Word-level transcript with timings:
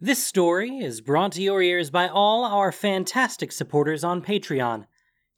This 0.00 0.24
story 0.24 0.78
is 0.78 1.00
brought 1.00 1.32
to 1.32 1.42
your 1.42 1.60
ears 1.60 1.90
by 1.90 2.06
all 2.06 2.44
our 2.44 2.70
fantastic 2.70 3.50
supporters 3.50 4.04
on 4.04 4.22
Patreon. 4.22 4.84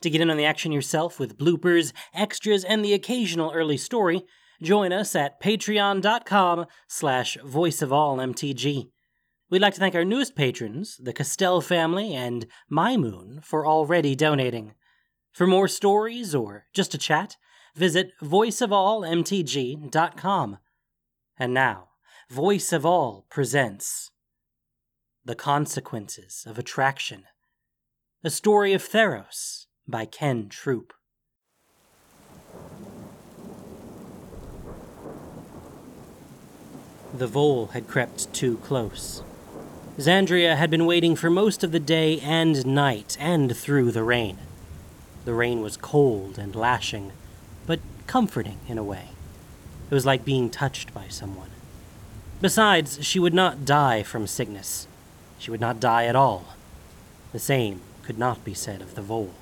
To 0.02 0.10
get 0.10 0.20
in 0.20 0.30
on 0.30 0.36
the 0.36 0.44
action 0.44 0.70
yourself 0.70 1.18
with 1.18 1.38
bloopers, 1.38 1.94
extras, 2.12 2.62
and 2.62 2.84
the 2.84 2.92
occasional 2.92 3.52
early 3.54 3.78
story, 3.78 4.22
join 4.60 4.92
us 4.92 5.16
at 5.16 5.40
patreon.com 5.40 6.66
slash 6.86 7.38
voiceofallmtg. 7.42 8.90
We'd 9.48 9.62
like 9.62 9.72
to 9.72 9.80
thank 9.80 9.94
our 9.94 10.04
newest 10.04 10.36
patrons, 10.36 10.98
the 11.02 11.14
Castell 11.14 11.62
family 11.62 12.14
and 12.14 12.44
My 12.68 12.98
Moon, 12.98 13.40
for 13.42 13.66
already 13.66 14.14
donating. 14.14 14.74
For 15.32 15.46
more 15.46 15.68
stories 15.68 16.34
or 16.34 16.66
just 16.74 16.92
a 16.92 16.98
chat, 16.98 17.38
visit 17.74 18.12
voiceofallmtg.com. 18.22 20.58
And 21.38 21.54
now, 21.54 21.88
Voice 22.28 22.74
of 22.74 22.84
All 22.84 23.24
presents 23.30 24.09
The 25.22 25.34
Consequences 25.34 26.46
of 26.48 26.58
Attraction, 26.58 27.24
a 28.24 28.30
story 28.30 28.72
of 28.72 28.82
Theros 28.82 29.66
by 29.86 30.06
Ken 30.06 30.48
Troop. 30.48 30.94
The 37.12 37.26
vole 37.26 37.66
had 37.66 37.86
crept 37.86 38.32
too 38.32 38.56
close. 38.64 39.22
Xandria 39.98 40.56
had 40.56 40.70
been 40.70 40.86
waiting 40.86 41.14
for 41.14 41.28
most 41.28 41.62
of 41.62 41.70
the 41.70 41.78
day 41.78 42.18
and 42.20 42.64
night 42.64 43.18
and 43.20 43.54
through 43.54 43.92
the 43.92 44.02
rain. 44.02 44.38
The 45.26 45.34
rain 45.34 45.60
was 45.60 45.76
cold 45.76 46.38
and 46.38 46.54
lashing, 46.54 47.12
but 47.66 47.80
comforting 48.06 48.58
in 48.66 48.78
a 48.78 48.82
way. 48.82 49.10
It 49.90 49.94
was 49.94 50.06
like 50.06 50.24
being 50.24 50.48
touched 50.48 50.94
by 50.94 51.08
someone. 51.08 51.50
Besides, 52.40 53.04
she 53.04 53.18
would 53.18 53.34
not 53.34 53.66
die 53.66 54.02
from 54.02 54.26
sickness. 54.26 54.86
She 55.40 55.50
would 55.50 55.60
not 55.60 55.80
die 55.80 56.04
at 56.04 56.14
all. 56.14 56.44
The 57.32 57.38
same 57.38 57.80
could 58.02 58.18
not 58.18 58.44
be 58.44 58.52
said 58.52 58.82
of 58.82 58.94
the 58.94 59.00
vole. 59.00 59.32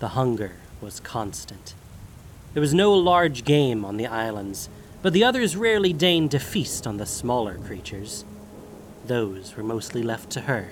The 0.00 0.08
hunger 0.08 0.56
was 0.80 0.98
constant. 0.98 1.74
There 2.54 2.60
was 2.60 2.74
no 2.74 2.92
large 2.92 3.44
game 3.44 3.84
on 3.84 3.96
the 3.96 4.08
islands, 4.08 4.68
but 5.00 5.12
the 5.12 5.22
others 5.22 5.56
rarely 5.56 5.92
deigned 5.92 6.32
to 6.32 6.40
feast 6.40 6.88
on 6.88 6.96
the 6.96 7.06
smaller 7.06 7.56
creatures. 7.56 8.24
Those 9.06 9.56
were 9.56 9.62
mostly 9.62 10.02
left 10.02 10.28
to 10.30 10.42
her. 10.42 10.70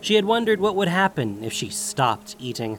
She 0.00 0.14
had 0.14 0.26
wondered 0.26 0.60
what 0.60 0.76
would 0.76 0.88
happen 0.88 1.42
if 1.42 1.52
she 1.52 1.70
stopped 1.70 2.36
eating, 2.38 2.78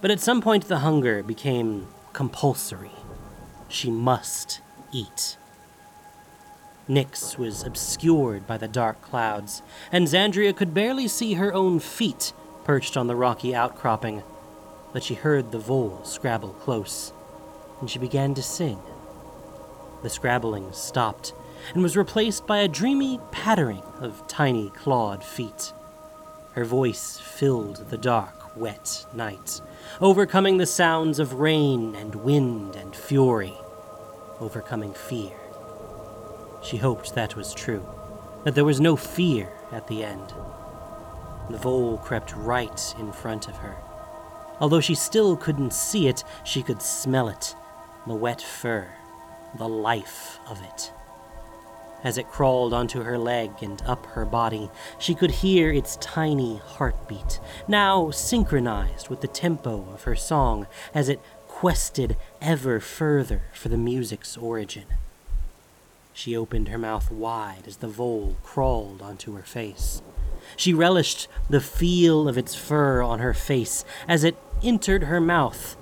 but 0.00 0.10
at 0.10 0.18
some 0.18 0.42
point 0.42 0.66
the 0.66 0.80
hunger 0.80 1.22
became 1.22 1.86
compulsory. 2.12 2.90
She 3.68 3.88
must 3.88 4.62
eat. 4.90 5.36
Nyx 6.92 7.38
was 7.38 7.62
obscured 7.62 8.46
by 8.46 8.58
the 8.58 8.68
dark 8.68 9.00
clouds, 9.00 9.62
and 9.90 10.06
Xandria 10.06 10.54
could 10.54 10.74
barely 10.74 11.08
see 11.08 11.34
her 11.34 11.54
own 11.54 11.80
feet 11.80 12.34
perched 12.64 12.98
on 12.98 13.06
the 13.06 13.16
rocky 13.16 13.54
outcropping. 13.54 14.22
But 14.92 15.02
she 15.02 15.14
heard 15.14 15.52
the 15.52 15.58
vole 15.58 16.04
scrabble 16.04 16.50
close, 16.50 17.14
and 17.80 17.88
she 17.88 17.98
began 17.98 18.34
to 18.34 18.42
sing. 18.42 18.78
The 20.02 20.10
scrabbling 20.10 20.70
stopped 20.72 21.32
and 21.72 21.82
was 21.82 21.96
replaced 21.96 22.46
by 22.46 22.58
a 22.58 22.68
dreamy 22.68 23.18
pattering 23.30 23.82
of 23.98 24.26
tiny 24.28 24.68
clawed 24.68 25.24
feet. 25.24 25.72
Her 26.52 26.66
voice 26.66 27.18
filled 27.18 27.88
the 27.88 27.96
dark, 27.96 28.54
wet 28.54 29.06
night, 29.14 29.62
overcoming 29.98 30.58
the 30.58 30.66
sounds 30.66 31.18
of 31.18 31.40
rain 31.40 31.96
and 31.96 32.16
wind 32.16 32.76
and 32.76 32.94
fury, 32.94 33.54
overcoming 34.40 34.92
fear. 34.92 35.41
She 36.62 36.76
hoped 36.76 37.14
that 37.14 37.36
was 37.36 37.54
true, 37.54 37.84
that 38.44 38.54
there 38.54 38.64
was 38.64 38.80
no 38.80 38.96
fear 38.96 39.52
at 39.72 39.88
the 39.88 40.04
end. 40.04 40.32
The 41.50 41.58
vole 41.58 41.98
crept 41.98 42.34
right 42.36 42.94
in 42.98 43.12
front 43.12 43.48
of 43.48 43.56
her. 43.56 43.76
Although 44.60 44.80
she 44.80 44.94
still 44.94 45.36
couldn't 45.36 45.72
see 45.72 46.06
it, 46.06 46.22
she 46.44 46.62
could 46.62 46.80
smell 46.80 47.28
it 47.28 47.54
the 48.06 48.14
wet 48.14 48.40
fur, 48.40 48.88
the 49.56 49.68
life 49.68 50.38
of 50.48 50.62
it. 50.62 50.92
As 52.04 52.18
it 52.18 52.28
crawled 52.28 52.72
onto 52.72 53.02
her 53.02 53.16
leg 53.16 53.50
and 53.62 53.80
up 53.82 54.06
her 54.06 54.24
body, 54.24 54.70
she 54.98 55.14
could 55.14 55.30
hear 55.30 55.72
its 55.72 55.96
tiny 55.96 56.56
heartbeat, 56.56 57.38
now 57.68 58.10
synchronized 58.10 59.08
with 59.08 59.20
the 59.20 59.28
tempo 59.28 59.86
of 59.92 60.02
her 60.02 60.16
song 60.16 60.66
as 60.92 61.08
it 61.08 61.20
quested 61.46 62.16
ever 62.40 62.80
further 62.80 63.42
for 63.52 63.68
the 63.68 63.76
music's 63.76 64.36
origin. 64.36 64.86
She 66.12 66.36
opened 66.36 66.68
her 66.68 66.78
mouth 66.78 67.10
wide 67.10 67.64
as 67.66 67.78
the 67.78 67.88
vole 67.88 68.36
crawled 68.42 69.02
onto 69.02 69.34
her 69.34 69.42
face. 69.42 70.02
She 70.56 70.74
relished 70.74 71.28
the 71.48 71.60
feel 71.60 72.28
of 72.28 72.36
its 72.36 72.54
fur 72.54 73.02
on 73.02 73.20
her 73.20 73.34
face 73.34 73.84
as 74.06 74.24
it 74.24 74.36
entered 74.62 75.04
her 75.04 75.20
mouth 75.20 75.76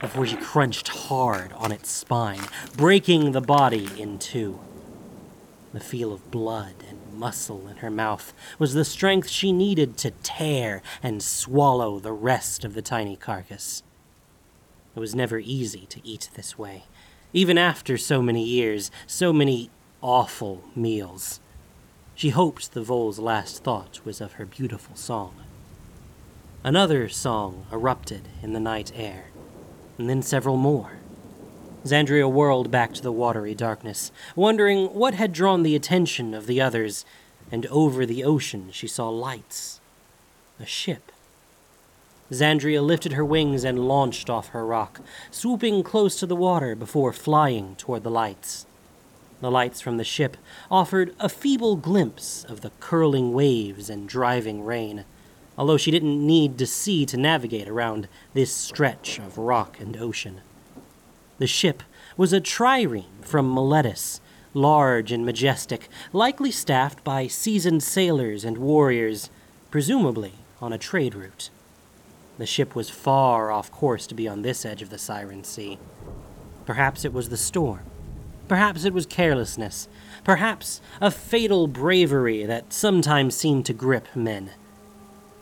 before 0.00 0.26
she 0.26 0.36
crunched 0.36 0.88
hard 0.88 1.52
on 1.54 1.72
its 1.72 1.90
spine, 1.90 2.42
breaking 2.76 3.32
the 3.32 3.40
body 3.40 3.88
in 3.98 4.18
two. 4.18 4.60
The 5.72 5.80
feel 5.80 6.12
of 6.12 6.30
blood 6.30 6.74
and 6.88 6.98
muscle 7.12 7.66
in 7.68 7.78
her 7.78 7.90
mouth 7.90 8.32
was 8.58 8.74
the 8.74 8.84
strength 8.84 9.28
she 9.28 9.52
needed 9.52 9.96
to 9.98 10.12
tear 10.22 10.82
and 11.02 11.22
swallow 11.22 11.98
the 11.98 12.12
rest 12.12 12.64
of 12.64 12.74
the 12.74 12.82
tiny 12.82 13.16
carcass. 13.16 13.82
It 14.96 15.00
was 15.00 15.14
never 15.14 15.38
easy 15.38 15.86
to 15.86 16.06
eat 16.06 16.30
this 16.34 16.56
way, 16.56 16.84
even 17.32 17.58
after 17.58 17.96
so 17.98 18.22
many 18.22 18.42
years, 18.42 18.90
so 19.06 19.32
many 19.32 19.70
awful 20.00 20.64
meals. 20.74 21.40
She 22.14 22.30
hoped 22.30 22.72
the 22.72 22.82
vole's 22.82 23.18
last 23.18 23.62
thought 23.62 24.00
was 24.04 24.20
of 24.20 24.34
her 24.34 24.46
beautiful 24.46 24.96
song. 24.96 25.34
Another 26.64 27.08
song 27.08 27.66
erupted 27.70 28.28
in 28.42 28.52
the 28.52 28.60
night 28.60 28.92
air, 28.94 29.26
and 29.96 30.10
then 30.10 30.22
several 30.22 30.56
more. 30.56 30.92
Xandria 31.84 32.30
whirled 32.30 32.70
back 32.70 32.92
to 32.94 33.02
the 33.02 33.12
watery 33.12 33.54
darkness, 33.54 34.10
wondering 34.34 34.86
what 34.88 35.14
had 35.14 35.32
drawn 35.32 35.62
the 35.62 35.76
attention 35.76 36.34
of 36.34 36.46
the 36.46 36.60
others, 36.60 37.04
and 37.52 37.66
over 37.66 38.04
the 38.04 38.24
ocean 38.24 38.70
she 38.72 38.88
saw 38.88 39.08
lights. 39.08 39.80
A 40.58 40.66
ship. 40.66 41.12
Xandria 42.30 42.84
lifted 42.84 43.12
her 43.12 43.24
wings 43.24 43.64
and 43.64 43.88
launched 43.88 44.28
off 44.28 44.48
her 44.48 44.66
rock, 44.66 45.00
swooping 45.30 45.82
close 45.82 46.16
to 46.16 46.26
the 46.26 46.36
water 46.36 46.74
before 46.74 47.12
flying 47.12 47.74
toward 47.76 48.04
the 48.04 48.10
lights. 48.10 48.66
The 49.40 49.50
lights 49.50 49.80
from 49.80 49.96
the 49.96 50.04
ship 50.04 50.36
offered 50.70 51.14
a 51.18 51.28
feeble 51.28 51.76
glimpse 51.76 52.44
of 52.44 52.60
the 52.60 52.72
curling 52.80 53.32
waves 53.32 53.88
and 53.88 54.08
driving 54.08 54.64
rain, 54.64 55.04
although 55.56 55.76
she 55.76 55.90
didn't 55.90 56.26
need 56.26 56.58
to 56.58 56.66
see 56.66 57.06
to 57.06 57.16
navigate 57.16 57.68
around 57.68 58.08
this 58.34 58.52
stretch 58.52 59.18
of 59.18 59.38
rock 59.38 59.80
and 59.80 59.96
ocean. 59.96 60.40
The 61.38 61.46
ship 61.46 61.82
was 62.16 62.32
a 62.32 62.40
trireme 62.40 63.04
from 63.22 63.54
Meletis, 63.54 64.20
large 64.52 65.12
and 65.12 65.24
majestic, 65.24 65.88
likely 66.12 66.50
staffed 66.50 67.04
by 67.04 67.26
seasoned 67.26 67.82
sailors 67.82 68.44
and 68.44 68.58
warriors, 68.58 69.30
presumably 69.70 70.32
on 70.60 70.72
a 70.72 70.78
trade 70.78 71.14
route. 71.14 71.50
The 72.38 72.46
ship 72.46 72.74
was 72.74 72.88
far 72.88 73.50
off 73.50 73.70
course 73.70 74.06
to 74.06 74.14
be 74.14 74.28
on 74.28 74.42
this 74.42 74.64
edge 74.64 74.80
of 74.80 74.90
the 74.90 74.98
Siren 74.98 75.44
Sea. 75.44 75.78
Perhaps 76.64 77.04
it 77.04 77.12
was 77.12 77.28
the 77.28 77.36
storm. 77.36 77.80
Perhaps 78.46 78.84
it 78.84 78.94
was 78.94 79.06
carelessness. 79.06 79.88
Perhaps 80.24 80.80
a 81.00 81.10
fatal 81.10 81.66
bravery 81.66 82.46
that 82.46 82.72
sometimes 82.72 83.36
seemed 83.36 83.66
to 83.66 83.74
grip 83.74 84.08
men. 84.14 84.50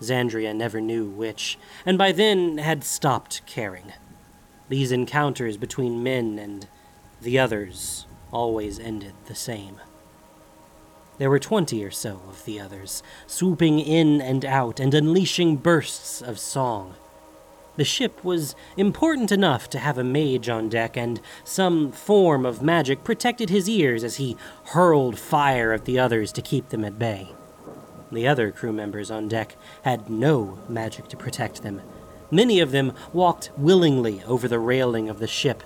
Xandria 0.00 0.54
never 0.54 0.80
knew 0.80 1.06
which, 1.06 1.58
and 1.84 1.96
by 1.96 2.12
then 2.12 2.58
had 2.58 2.82
stopped 2.82 3.42
caring. 3.46 3.92
These 4.68 4.90
encounters 4.90 5.56
between 5.56 6.02
men 6.02 6.38
and 6.38 6.66
the 7.20 7.38
others 7.38 8.06
always 8.32 8.78
ended 8.78 9.12
the 9.26 9.34
same. 9.34 9.80
There 11.18 11.30
were 11.30 11.38
twenty 11.38 11.82
or 11.82 11.90
so 11.90 12.20
of 12.28 12.44
the 12.44 12.60
others, 12.60 13.02
swooping 13.26 13.80
in 13.80 14.20
and 14.20 14.44
out 14.44 14.78
and 14.78 14.92
unleashing 14.92 15.56
bursts 15.56 16.20
of 16.20 16.38
song. 16.38 16.94
The 17.76 17.84
ship 17.84 18.24
was 18.24 18.54
important 18.76 19.32
enough 19.32 19.68
to 19.70 19.78
have 19.78 19.98
a 19.98 20.04
mage 20.04 20.48
on 20.48 20.68
deck, 20.68 20.96
and 20.96 21.20
some 21.44 21.92
form 21.92 22.44
of 22.46 22.62
magic 22.62 23.04
protected 23.04 23.50
his 23.50 23.68
ears 23.68 24.02
as 24.02 24.16
he 24.16 24.36
hurled 24.66 25.18
fire 25.18 25.72
at 25.72 25.84
the 25.84 25.98
others 25.98 26.32
to 26.32 26.42
keep 26.42 26.68
them 26.68 26.84
at 26.84 26.98
bay. 26.98 27.32
The 28.10 28.26
other 28.26 28.50
crew 28.50 28.72
members 28.72 29.10
on 29.10 29.28
deck 29.28 29.56
had 29.82 30.08
no 30.08 30.58
magic 30.68 31.08
to 31.08 31.16
protect 31.16 31.62
them. 31.62 31.82
Many 32.30 32.60
of 32.60 32.72
them 32.72 32.92
walked 33.12 33.50
willingly 33.56 34.22
over 34.24 34.48
the 34.48 34.58
railing 34.58 35.08
of 35.08 35.18
the 35.18 35.26
ship, 35.26 35.62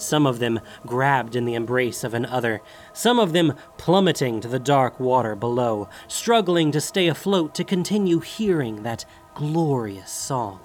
some 0.00 0.26
of 0.26 0.38
them 0.38 0.60
grabbed 0.86 1.36
in 1.36 1.44
the 1.44 1.54
embrace 1.54 2.04
of 2.04 2.14
an 2.14 2.24
other, 2.24 2.60
some 2.92 3.18
of 3.18 3.32
them 3.32 3.54
plummeting 3.76 4.40
to 4.40 4.48
the 4.48 4.58
dark 4.58 4.98
water 4.98 5.34
below, 5.34 5.88
struggling 6.06 6.72
to 6.72 6.80
stay 6.80 7.08
afloat 7.08 7.54
to 7.54 7.64
continue 7.64 8.20
hearing 8.20 8.82
that 8.82 9.04
glorious 9.34 10.10
song. 10.10 10.60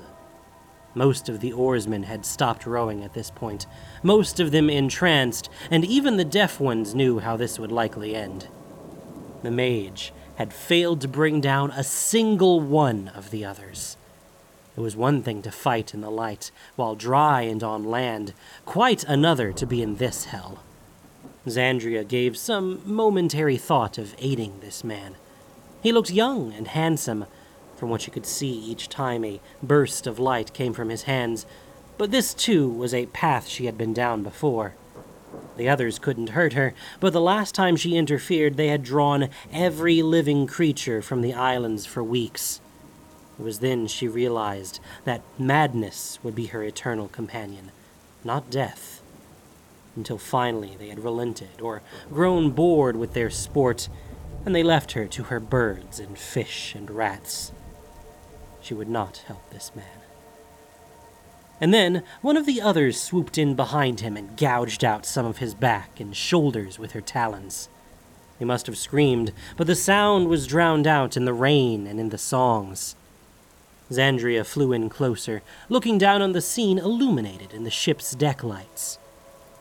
Most 0.95 1.27
of 1.27 1.39
the 1.39 1.53
oarsmen 1.53 2.03
had 2.03 2.25
stopped 2.25 2.67
rowing 2.67 3.03
at 3.03 3.13
this 3.13 3.31
point, 3.31 3.65
most 4.03 4.39
of 4.39 4.51
them 4.51 4.69
entranced, 4.69 5.49
and 5.71 5.83
even 5.83 6.17
the 6.17 6.25
deaf 6.25 6.59
ones 6.59 6.93
knew 6.93 7.19
how 7.19 7.35
this 7.35 7.57
would 7.57 7.71
likely 7.71 8.15
end. 8.15 8.47
The 9.41 9.51
mage 9.51 10.13
had 10.35 10.53
failed 10.53 11.01
to 11.01 11.07
bring 11.07 11.41
down 11.41 11.71
a 11.71 11.83
single 11.83 12.59
one 12.59 13.09
of 13.09 13.31
the 13.31 13.43
others. 13.45 13.97
It 14.75 14.81
was 14.81 14.95
one 14.95 15.21
thing 15.21 15.41
to 15.43 15.51
fight 15.51 15.93
in 15.93 16.01
the 16.01 16.09
light, 16.09 16.51
while 16.75 16.95
dry 16.95 17.41
and 17.41 17.63
on 17.63 17.83
land, 17.83 18.33
quite 18.65 19.03
another 19.03 19.51
to 19.53 19.65
be 19.67 19.81
in 19.81 19.97
this 19.97 20.25
hell. 20.25 20.63
Xandria 21.45 22.07
gave 22.07 22.37
some 22.37 22.81
momentary 22.85 23.57
thought 23.57 23.97
of 23.97 24.15
aiding 24.17 24.59
this 24.61 24.83
man. 24.83 25.15
He 25.81 25.91
looked 25.91 26.09
young 26.09 26.53
and 26.53 26.69
handsome, 26.69 27.25
from 27.75 27.89
what 27.89 28.01
she 28.01 28.11
could 28.11 28.25
see 28.25 28.51
each 28.51 28.89
time 28.89 29.23
a 29.23 29.41
burst 29.61 30.07
of 30.07 30.17
light 30.17 30.53
came 30.53 30.73
from 30.73 30.89
his 30.89 31.03
hands, 31.03 31.45
but 31.97 32.11
this 32.11 32.33
too 32.33 32.69
was 32.69 32.93
a 32.93 33.05
path 33.07 33.47
she 33.47 33.65
had 33.65 33.77
been 33.77 33.93
down 33.93 34.23
before. 34.23 34.73
The 35.57 35.69
others 35.69 35.99
couldn't 35.99 36.29
hurt 36.29 36.53
her, 36.53 36.73
but 36.99 37.13
the 37.13 37.21
last 37.21 37.53
time 37.53 37.75
she 37.75 37.97
interfered, 37.97 38.57
they 38.57 38.69
had 38.69 38.81
drawn 38.81 39.29
every 39.51 40.01
living 40.01 40.47
creature 40.47 41.01
from 41.01 41.21
the 41.21 41.33
islands 41.33 41.85
for 41.85 42.03
weeks. 42.03 42.59
It 43.39 43.43
was 43.43 43.59
then 43.59 43.87
she 43.87 44.07
realized 44.07 44.79
that 45.05 45.21
madness 45.39 46.19
would 46.23 46.35
be 46.35 46.47
her 46.47 46.63
eternal 46.63 47.07
companion, 47.07 47.71
not 48.23 48.49
death. 48.49 49.01
Until 49.95 50.17
finally 50.17 50.75
they 50.77 50.89
had 50.89 51.03
relented 51.03 51.61
or 51.61 51.81
grown 52.11 52.51
bored 52.51 52.95
with 52.95 53.13
their 53.13 53.29
sport, 53.29 53.89
and 54.45 54.53
they 54.53 54.63
left 54.63 54.93
her 54.93 55.07
to 55.07 55.23
her 55.23 55.39
birds 55.39 55.99
and 55.99 56.17
fish 56.17 56.75
and 56.75 56.89
rats. 56.89 57.51
She 58.61 58.73
would 58.73 58.89
not 58.89 59.17
help 59.27 59.49
this 59.49 59.71
man. 59.75 59.85
And 61.61 61.73
then 61.73 62.03
one 62.21 62.37
of 62.37 62.45
the 62.45 62.61
others 62.61 62.99
swooped 62.99 63.37
in 63.37 63.55
behind 63.55 64.01
him 64.01 64.17
and 64.17 64.35
gouged 64.35 64.83
out 64.83 65.05
some 65.05 65.25
of 65.25 65.37
his 65.37 65.53
back 65.53 65.99
and 65.99 66.15
shoulders 66.15 66.77
with 66.77 66.91
her 66.91 67.01
talons. 67.01 67.69
He 68.39 68.45
must 68.45 68.65
have 68.67 68.77
screamed, 68.77 69.31
but 69.55 69.67
the 69.67 69.75
sound 69.75 70.27
was 70.27 70.47
drowned 70.47 70.87
out 70.87 71.15
in 71.15 71.25
the 71.25 71.33
rain 71.33 71.87
and 71.87 71.99
in 71.99 72.09
the 72.09 72.17
songs. 72.17 72.95
Xandria 73.93 74.45
flew 74.45 74.73
in 74.73 74.89
closer, 74.89 75.41
looking 75.69 75.97
down 75.97 76.21
on 76.21 76.33
the 76.33 76.41
scene 76.41 76.77
illuminated 76.77 77.53
in 77.53 77.63
the 77.63 77.69
ship's 77.69 78.13
deck 78.13 78.43
lights. 78.43 78.97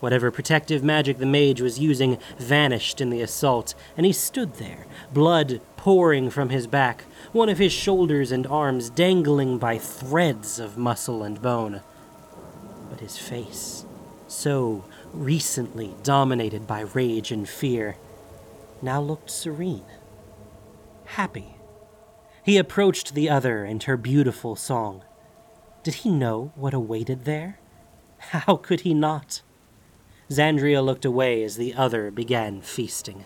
Whatever 0.01 0.31
protective 0.31 0.83
magic 0.83 1.19
the 1.19 1.27
mage 1.27 1.61
was 1.61 1.79
using 1.79 2.19
vanished 2.39 3.01
in 3.01 3.11
the 3.11 3.21
assault, 3.21 3.75
and 3.97 4.05
he 4.05 4.13
stood 4.13 4.55
there, 4.55 4.87
blood 5.13 5.61
pouring 5.77 6.31
from 6.31 6.49
his 6.49 6.67
back, 6.67 7.05
one 7.33 7.49
of 7.49 7.59
his 7.59 7.73
shoulders 7.73 8.33
and 8.33 8.47
arms 8.47 8.91
dangling 8.91 9.59
by 9.59 9.79
threads 9.79 10.59
of 10.59 10.77
muscle 10.77 11.23
and 11.23 11.41
bone 11.41 11.83
but 12.93 13.01
his 13.01 13.17
face, 13.17 13.87
so 14.29 14.85
recently 15.15 15.95
dominated 16.03 16.67
by 16.67 16.81
rage 16.81 17.33
and 17.33 17.49
fear, 17.49 17.97
now 18.83 19.01
looked 19.01 19.31
serene, 19.31 19.87
happy. 21.07 21.57
He 22.45 22.59
approached 22.59 23.15
the 23.15 23.31
other 23.31 23.65
and 23.65 23.83
her 23.85 23.97
beautiful 23.97 24.57
song. 24.57 25.03
Did 25.83 25.95
he 25.95 26.11
know 26.11 26.53
what 26.55 26.75
awaited 26.75 27.25
there? 27.25 27.59
How 28.19 28.57
could 28.57 28.81
he 28.81 28.95
not? 28.95 29.43
Xandria 30.31 30.85
looked 30.85 31.05
away 31.05 31.43
as 31.43 31.57
the 31.57 31.75
other 31.75 32.11
began 32.11 32.61
feasting. 32.61 33.25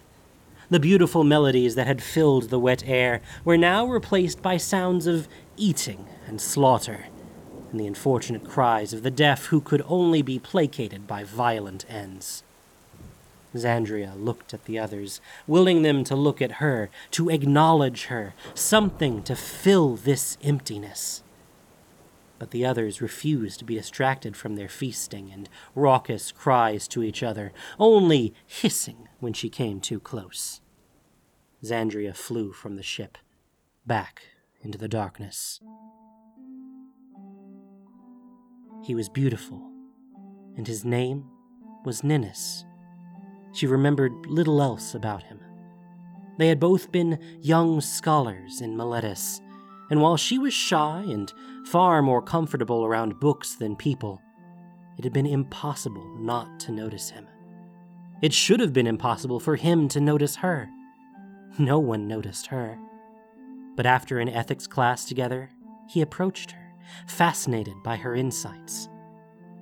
The 0.68 0.80
beautiful 0.80 1.22
melodies 1.22 1.76
that 1.76 1.86
had 1.86 2.02
filled 2.02 2.50
the 2.50 2.58
wet 2.58 2.82
air 2.86 3.20
were 3.44 3.56
now 3.56 3.86
replaced 3.86 4.42
by 4.42 4.56
sounds 4.56 5.06
of 5.06 5.28
eating 5.56 6.06
and 6.26 6.40
slaughter 6.40 7.06
and 7.76 7.80
the 7.80 7.86
unfortunate 7.86 8.44
cries 8.44 8.92
of 8.92 9.02
the 9.02 9.10
deaf 9.10 9.46
who 9.46 9.60
could 9.60 9.82
only 9.86 10.22
be 10.22 10.38
placated 10.38 11.06
by 11.06 11.24
violent 11.24 11.84
ends. 11.88 12.42
Xandria 13.56 14.12
looked 14.16 14.54
at 14.54 14.64
the 14.64 14.78
others, 14.78 15.20
willing 15.46 15.82
them 15.82 16.04
to 16.04 16.16
look 16.16 16.40
at 16.42 16.52
her, 16.52 16.90
to 17.12 17.28
acknowledge 17.28 18.04
her, 18.04 18.34
something 18.54 19.22
to 19.24 19.34
fill 19.36 19.96
this 19.96 20.38
emptiness. 20.42 21.22
But 22.38 22.50
the 22.50 22.66
others 22.66 23.00
refused 23.00 23.58
to 23.60 23.64
be 23.64 23.76
distracted 23.76 24.36
from 24.36 24.56
their 24.56 24.68
feasting 24.68 25.30
and 25.32 25.48
raucous 25.74 26.32
cries 26.32 26.86
to 26.88 27.02
each 27.02 27.22
other, 27.22 27.52
only 27.78 28.34
hissing 28.46 29.08
when 29.20 29.32
she 29.32 29.48
came 29.48 29.80
too 29.80 30.00
close. 30.00 30.60
Xandria 31.64 32.14
flew 32.14 32.52
from 32.52 32.76
the 32.76 32.82
ship, 32.82 33.16
back 33.86 34.22
into 34.60 34.76
the 34.76 34.88
darkness. 34.88 35.60
He 38.84 38.94
was 38.94 39.08
beautiful, 39.08 39.62
and 40.56 40.66
his 40.66 40.84
name 40.84 41.24
was 41.84 42.04
Ninnis. 42.04 42.64
She 43.56 43.66
remembered 43.66 44.26
little 44.26 44.60
else 44.60 44.94
about 44.94 45.22
him. 45.22 45.40
They 46.36 46.48
had 46.48 46.60
both 46.60 46.92
been 46.92 47.18
young 47.40 47.80
scholars 47.80 48.60
in 48.60 48.76
Meletis, 48.76 49.40
and 49.90 50.02
while 50.02 50.18
she 50.18 50.38
was 50.38 50.52
shy 50.52 51.02
and 51.08 51.32
far 51.64 52.02
more 52.02 52.20
comfortable 52.20 52.84
around 52.84 53.18
books 53.18 53.54
than 53.54 53.74
people, 53.74 54.20
it 54.98 55.04
had 55.04 55.14
been 55.14 55.24
impossible 55.24 56.06
not 56.18 56.60
to 56.60 56.72
notice 56.72 57.08
him. 57.08 57.26
It 58.20 58.34
should 58.34 58.60
have 58.60 58.74
been 58.74 58.86
impossible 58.86 59.40
for 59.40 59.56
him 59.56 59.88
to 59.88 60.00
notice 60.02 60.36
her. 60.36 60.68
No 61.58 61.78
one 61.78 62.06
noticed 62.06 62.48
her. 62.48 62.78
But 63.74 63.86
after 63.86 64.18
an 64.18 64.28
ethics 64.28 64.66
class 64.66 65.06
together, 65.06 65.48
he 65.88 66.02
approached 66.02 66.50
her 66.50 66.74
fascinated 67.06 67.82
by 67.82 67.96
her 67.96 68.14
insights. 68.14 68.90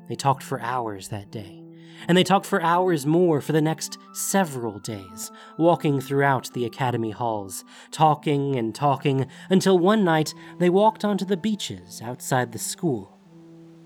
They 0.08 0.16
talked 0.16 0.42
for 0.42 0.60
hours 0.60 1.08
that 1.08 1.30
day, 1.30 1.63
and 2.08 2.16
they 2.16 2.24
talked 2.24 2.46
for 2.46 2.62
hours 2.62 3.06
more 3.06 3.40
for 3.40 3.52
the 3.52 3.60
next 3.60 3.98
several 4.12 4.78
days, 4.78 5.30
walking 5.56 6.00
throughout 6.00 6.50
the 6.52 6.64
academy 6.64 7.10
halls, 7.10 7.64
talking 7.90 8.56
and 8.56 8.74
talking 8.74 9.26
until 9.50 9.78
one 9.78 10.04
night 10.04 10.34
they 10.58 10.70
walked 10.70 11.04
onto 11.04 11.24
the 11.24 11.36
beaches 11.36 12.00
outside 12.02 12.52
the 12.52 12.58
school, 12.58 13.18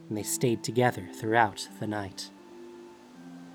and 0.09 0.17
they 0.17 0.23
stayed 0.23 0.63
together 0.65 1.09
throughout 1.15 1.69
the 1.81 1.87
night. 1.87 2.31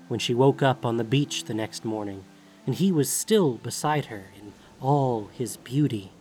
When 0.08 0.20
she 0.20 0.34
woke 0.34 0.62
up 0.62 0.84
on 0.84 0.96
the 0.96 1.04
beach 1.04 1.44
the 1.44 1.54
next 1.54 1.84
morning, 1.84 2.24
and 2.66 2.74
he 2.74 2.92
was 2.92 3.10
still 3.10 3.54
beside 3.54 4.06
her 4.06 4.30
in 4.38 4.52
all 4.80 5.30
his 5.32 5.56
beauty, 5.56 6.12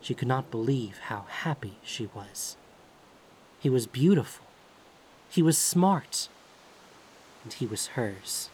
she 0.00 0.14
could 0.14 0.28
not 0.28 0.50
believe 0.50 0.98
how 1.04 1.26
happy 1.28 1.78
she 1.82 2.08
was. 2.14 2.56
He 3.58 3.68
was 3.68 3.86
beautiful. 3.86 4.46
He 5.28 5.42
was 5.42 5.58
smart. 5.58 6.28
And 7.44 7.52
he 7.52 7.66
was 7.66 7.88
hers. 7.88 8.50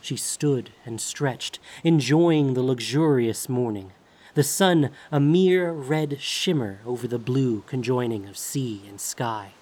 She 0.00 0.16
stood 0.16 0.70
and 0.84 1.00
stretched, 1.00 1.58
enjoying 1.82 2.54
the 2.54 2.62
luxurious 2.62 3.48
morning, 3.48 3.92
the 4.34 4.44
sun 4.44 4.90
a 5.10 5.18
mere 5.18 5.72
red 5.72 6.20
shimmer 6.20 6.80
over 6.86 7.08
the 7.08 7.18
blue 7.18 7.62
conjoining 7.66 8.26
of 8.26 8.36
sea 8.36 8.82
and 8.88 9.00
sky. 9.00 9.52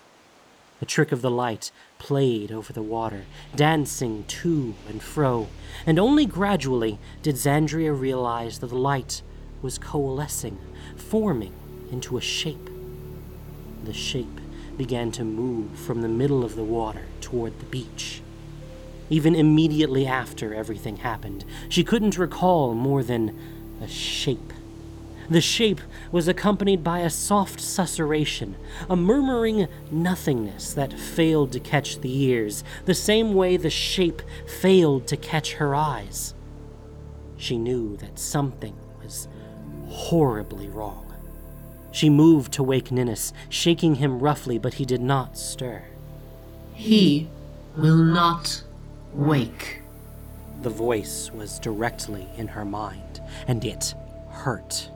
A 0.82 0.84
trick 0.84 1.12
of 1.12 1.22
the 1.22 1.30
light 1.30 1.70
played 1.98 2.52
over 2.52 2.72
the 2.72 2.82
water, 2.82 3.24
dancing 3.56 4.24
to 4.24 4.74
and 4.88 5.02
fro, 5.02 5.46
and 5.86 5.98
only 5.98 6.26
gradually 6.26 6.98
did 7.22 7.36
Xandria 7.36 7.98
realize 7.98 8.58
that 8.58 8.66
the 8.66 8.76
light 8.76 9.22
was 9.62 9.78
coalescing, 9.78 10.58
forming 10.96 11.54
into 11.90 12.18
a 12.18 12.20
shape 12.20 12.68
the 13.84 13.92
shape 13.92 14.40
began 14.76 15.12
to 15.12 15.24
move 15.24 15.70
from 15.78 16.02
the 16.02 16.08
middle 16.08 16.44
of 16.44 16.56
the 16.56 16.64
water 16.64 17.02
toward 17.34 17.58
the 17.58 17.66
beach. 17.66 18.22
Even 19.10 19.34
immediately 19.34 20.06
after 20.06 20.54
everything 20.54 20.98
happened, 20.98 21.44
she 21.68 21.82
couldn't 21.82 22.16
recall 22.16 22.74
more 22.74 23.02
than 23.02 23.36
a 23.82 23.88
shape. 23.88 24.52
The 25.28 25.40
shape 25.40 25.80
was 26.12 26.28
accompanied 26.28 26.84
by 26.84 27.00
a 27.00 27.10
soft 27.10 27.58
susurration, 27.58 28.54
a 28.88 28.94
murmuring 28.94 29.66
nothingness 29.90 30.74
that 30.74 30.92
failed 30.92 31.50
to 31.52 31.60
catch 31.60 32.00
the 32.00 32.16
ears, 32.22 32.62
the 32.84 32.94
same 32.94 33.34
way 33.34 33.56
the 33.56 33.70
shape 33.70 34.22
failed 34.46 35.08
to 35.08 35.16
catch 35.16 35.54
her 35.54 35.74
eyes. 35.74 36.34
She 37.36 37.58
knew 37.58 37.96
that 37.96 38.18
something 38.18 38.76
was 39.02 39.26
horribly 39.88 40.68
wrong. 40.68 41.12
She 41.90 42.10
moved 42.10 42.52
to 42.52 42.62
wake 42.62 42.92
Ninnis, 42.92 43.32
shaking 43.48 43.96
him 43.96 44.20
roughly, 44.20 44.56
but 44.56 44.74
he 44.74 44.84
did 44.84 45.00
not 45.00 45.36
stir. 45.36 45.84
He 46.74 47.28
will 47.76 47.96
not 47.96 48.62
wake. 49.12 49.82
The 50.62 50.70
voice 50.70 51.30
was 51.32 51.58
directly 51.58 52.28
in 52.36 52.48
her 52.48 52.64
mind, 52.64 53.20
and 53.46 53.64
it 53.64 53.94
hurt. 54.30 54.90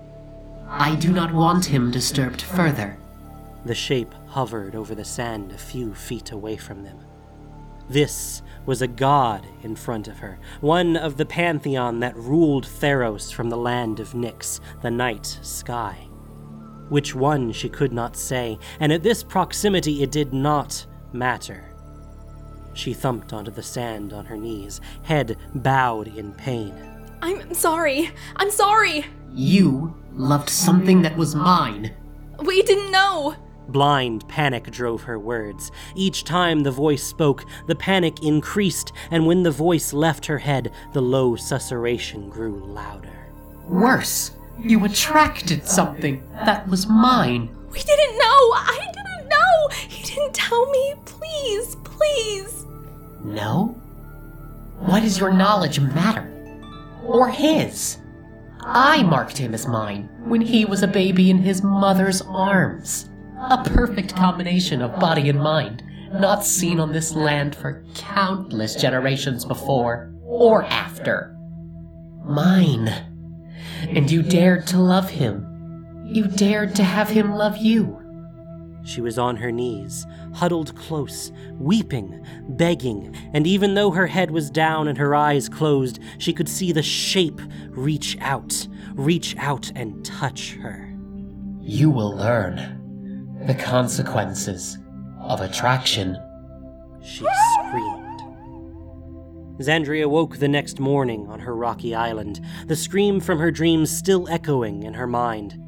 I 0.69 0.97
do 0.97 1.13
not 1.13 1.33
want 1.33 1.65
him 1.65 1.91
disturbed 1.91 2.43
further. 2.43 2.99
The 3.65 3.75
shape 3.75 4.15
hovered 4.29 4.75
over 4.75 4.95
the 4.95 5.05
sand 5.05 5.53
a 5.53 5.59
few 5.59 5.95
feet 5.95 6.31
away 6.31 6.57
from 6.57 6.85
them. 6.85 6.99
This 7.89 8.43
was 8.67 8.83
a 8.83 8.87
god 8.87 9.47
in 9.63 9.75
front 9.75 10.09
of 10.09 10.19
her, 10.19 10.39
one 10.61 10.97
of 10.97 11.17
the 11.17 11.25
pantheon 11.25 12.01
that 12.01 12.17
ruled 12.17 12.67
Theros 12.67 13.33
from 13.33 13.49
the 13.49 13.57
land 13.57 13.99
of 13.99 14.13
Nyx, 14.13 14.61
the 14.83 14.91
night 14.91 15.39
sky. 15.43 15.97
Which 16.91 17.15
one 17.15 17.53
she 17.53 17.69
could 17.69 17.93
not 17.93 18.17
say, 18.17 18.59
and 18.79 18.93
at 18.93 19.03
this 19.03 19.23
proximity 19.23 20.03
it 20.03 20.11
did 20.11 20.35
not 20.35 20.87
matter. 21.13 21.65
She 22.75 22.95
thumped 22.95 23.33
onto 23.33 23.51
the 23.51 23.63
sand 23.63 24.13
on 24.13 24.27
her 24.27 24.37
knees, 24.37 24.81
head 25.03 25.37
bowed 25.55 26.17
in 26.17 26.33
pain. 26.33 26.75
I'm 27.21 27.53
sorry. 27.55 28.11
I'm 28.37 28.51
sorry. 28.51 29.07
You 29.35 29.97
loved 30.15 30.49
something 30.49 31.03
that 31.03 31.17
was 31.17 31.35
mine. 31.35 31.93
We 32.45 32.63
didn't 32.63 32.93
know. 32.93 33.35
Blind 33.69 34.27
panic 34.29 34.71
drove 34.71 35.03
her 35.03 35.19
words. 35.19 35.71
Each 35.95 36.25
time 36.25 36.61
the 36.61 36.71
voice 36.71 37.03
spoke, 37.03 37.45
the 37.67 37.75
panic 37.75 38.23
increased, 38.23 38.93
and 39.11 39.27
when 39.27 39.43
the 39.43 39.51
voice 39.51 39.93
left 39.93 40.25
her 40.27 40.39
head, 40.39 40.73
the 40.95 41.03
low 41.03 41.33
susurration 41.33 42.31
grew 42.31 42.65
louder. 42.65 43.29
Worse, 43.67 44.33
you 44.59 44.85
attracted 44.85 45.67
something 45.67 46.23
that 46.33 46.67
was 46.69 46.87
mine. 46.87 47.55
We 47.71 47.81
didn't 47.81 48.19
know. 48.19 48.53
I 48.55 48.79
didn't 48.87 49.08
know. 49.29 49.69
He 49.89 50.03
didn't 50.05 50.35
tell 50.35 50.69
me. 50.71 50.95
Please, 51.05 51.77
please. 51.85 52.65
No? 53.23 53.77
Why 54.79 55.01
does 55.01 55.19
your 55.19 55.33
knowledge 55.33 55.81
matter? 55.81 56.29
Or 57.05 57.29
his? 57.29 57.99
I 58.61 59.03
marked 59.03 59.39
him 59.39 59.55
as 59.55 59.67
mine 59.67 60.09
when 60.25 60.41
he 60.41 60.65
was 60.65 60.83
a 60.83 60.89
baby 60.89 61.31
in 61.31 61.39
his 61.39 61.63
mother's 61.63 62.23
arms. 62.23 63.09
A 63.39 63.63
perfect 63.65 64.15
combination 64.15 64.83
of 64.83 64.99
body 64.99 65.29
and 65.29 65.41
mind, 65.41 65.83
not 66.13 66.45
seen 66.45 66.81
on 66.81 66.93
this 66.93 67.15
land 67.15 67.55
for 67.55 67.85
countless 67.95 68.75
generations 68.75 69.45
before 69.45 70.13
or 70.23 70.65
after. 70.65 71.35
Mine. 72.25 72.89
And 73.89 74.11
you 74.11 74.23
dared 74.23 74.67
to 74.69 74.79
love 74.79 75.09
him. 75.09 75.45
You 76.05 76.27
dared 76.27 76.75
to 76.77 76.85
have 76.85 77.09
him 77.09 77.35
love 77.35 77.57
you. 77.59 78.01
She 78.85 79.01
was 79.01 79.19
on 79.19 79.37
her 79.37 79.53
knees, 79.53 80.07
huddled 80.35 80.75
close, 80.77 81.31
weeping, 81.59 82.25
begging, 82.49 83.15
and 83.33 83.47
even 83.47 83.75
though 83.75 83.91
her 83.91 84.07
head 84.07 84.31
was 84.31 84.51
down 84.51 84.89
and 84.89 84.97
her 84.99 85.15
eyes 85.15 85.49
closed, 85.49 85.99
she 86.19 86.33
could 86.33 86.49
see 86.49 86.73
the 86.73 86.83
shape 86.83 87.41
reach 87.71 88.17
out, 88.21 88.67
reach 88.95 89.37
out 89.37 89.71
and 89.75 90.05
touch 90.05 90.55
her. 90.55 90.95
You 91.61 91.91
will 91.91 92.17
learn 92.17 93.37
the 93.47 93.55
consequences 93.55 94.79
of 95.21 95.41
attraction. 95.41 96.17
She 97.03 97.27
screamed. 97.55 98.05
Xandria 99.59 100.09
woke 100.09 100.37
the 100.37 100.49
next 100.49 100.79
morning 100.79 101.27
on 101.29 101.41
her 101.41 101.55
rocky 101.55 101.95
island, 101.95 102.41
the 102.67 102.77
scream 102.77 103.21
from 103.21 103.39
her 103.39 103.51
dreams 103.51 103.91
still 103.91 104.29
echoing 104.29 104.85
in 104.85 104.95
her 104.95 105.07
mind. 105.07 105.61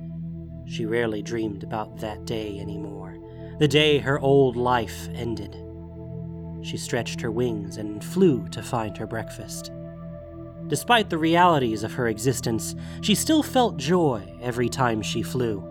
She 0.70 0.86
rarely 0.86 1.20
dreamed 1.20 1.64
about 1.64 1.96
that 1.96 2.24
day 2.26 2.60
anymore, 2.60 3.18
the 3.58 3.66
day 3.66 3.98
her 3.98 4.20
old 4.20 4.54
life 4.54 5.08
ended. 5.12 5.56
She 6.62 6.76
stretched 6.76 7.20
her 7.22 7.32
wings 7.32 7.76
and 7.76 8.04
flew 8.04 8.48
to 8.50 8.62
find 8.62 8.96
her 8.96 9.06
breakfast. 9.06 9.72
Despite 10.68 11.10
the 11.10 11.18
realities 11.18 11.82
of 11.82 11.94
her 11.94 12.06
existence, 12.06 12.76
she 13.00 13.16
still 13.16 13.42
felt 13.42 13.78
joy 13.78 14.22
every 14.40 14.68
time 14.68 15.02
she 15.02 15.24
flew. 15.24 15.66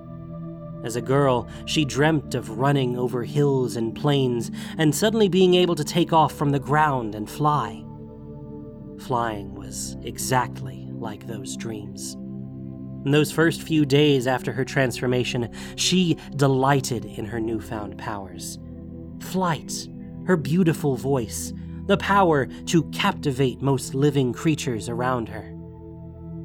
As 0.84 0.98
a 0.98 1.02
girl, 1.02 1.48
she 1.64 1.86
dreamt 1.86 2.36
of 2.36 2.60
running 2.60 2.98
over 2.98 3.24
hills 3.24 3.78
and 3.78 3.96
plains 3.96 4.52
and 4.78 4.94
suddenly 4.94 5.30
being 5.30 5.54
able 5.54 5.76
to 5.76 5.86
take 5.86 6.12
off 6.12 6.34
from 6.34 6.52
the 6.52 6.60
ground 6.60 7.16
and 7.16 7.30
fly. 7.30 7.86
Flying 9.00 9.56
was 9.56 9.96
exactly 10.04 10.90
like 10.92 11.26
those 11.26 11.56
dreams. 11.56 12.18
In 13.06 13.12
those 13.12 13.32
first 13.32 13.62
few 13.62 13.86
days 13.86 14.28
after 14.28 14.52
her 14.52 14.66
transformation, 14.66 15.50
she 15.76 16.18
delighted 16.36 17.06
in 17.06 17.26
her 17.26 17.40
newfound 17.40 17.98
powers. 17.98 18.60
Flight, 19.22 19.88
her 20.26 20.36
beautiful 20.36 20.96
voice, 20.96 21.54
the 21.88 21.98
power 21.98 22.46
to 22.66 22.84
captivate 22.92 23.62
most 23.62 23.96
living 23.96 24.34
creatures 24.34 24.90
around 24.90 25.30
her. 25.30 25.56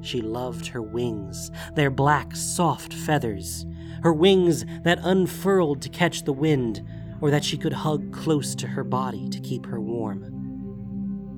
She 0.01 0.21
loved 0.23 0.67
her 0.69 0.83
wings, 0.83 1.51
their 1.75 1.91
black, 1.91 2.37
soft 2.37 2.93
feathers, 2.93 3.67
her 4.03 4.13
wings 4.13 4.65
that 4.85 5.01
unfurled 5.03 5.83
to 5.83 5.89
catch 5.89 6.25
the 6.25 6.33
wind, 6.33 6.87
or 7.21 7.31
that 7.31 7.45
she 7.45 7.59
could 7.59 7.73
hug 7.73 8.13
close 8.13 8.55
to 8.57 8.67
her 8.69 8.85
body 8.85 9.29
to 9.31 9.41
keep 9.41 9.67
her 9.67 9.81
warm. 9.81 10.34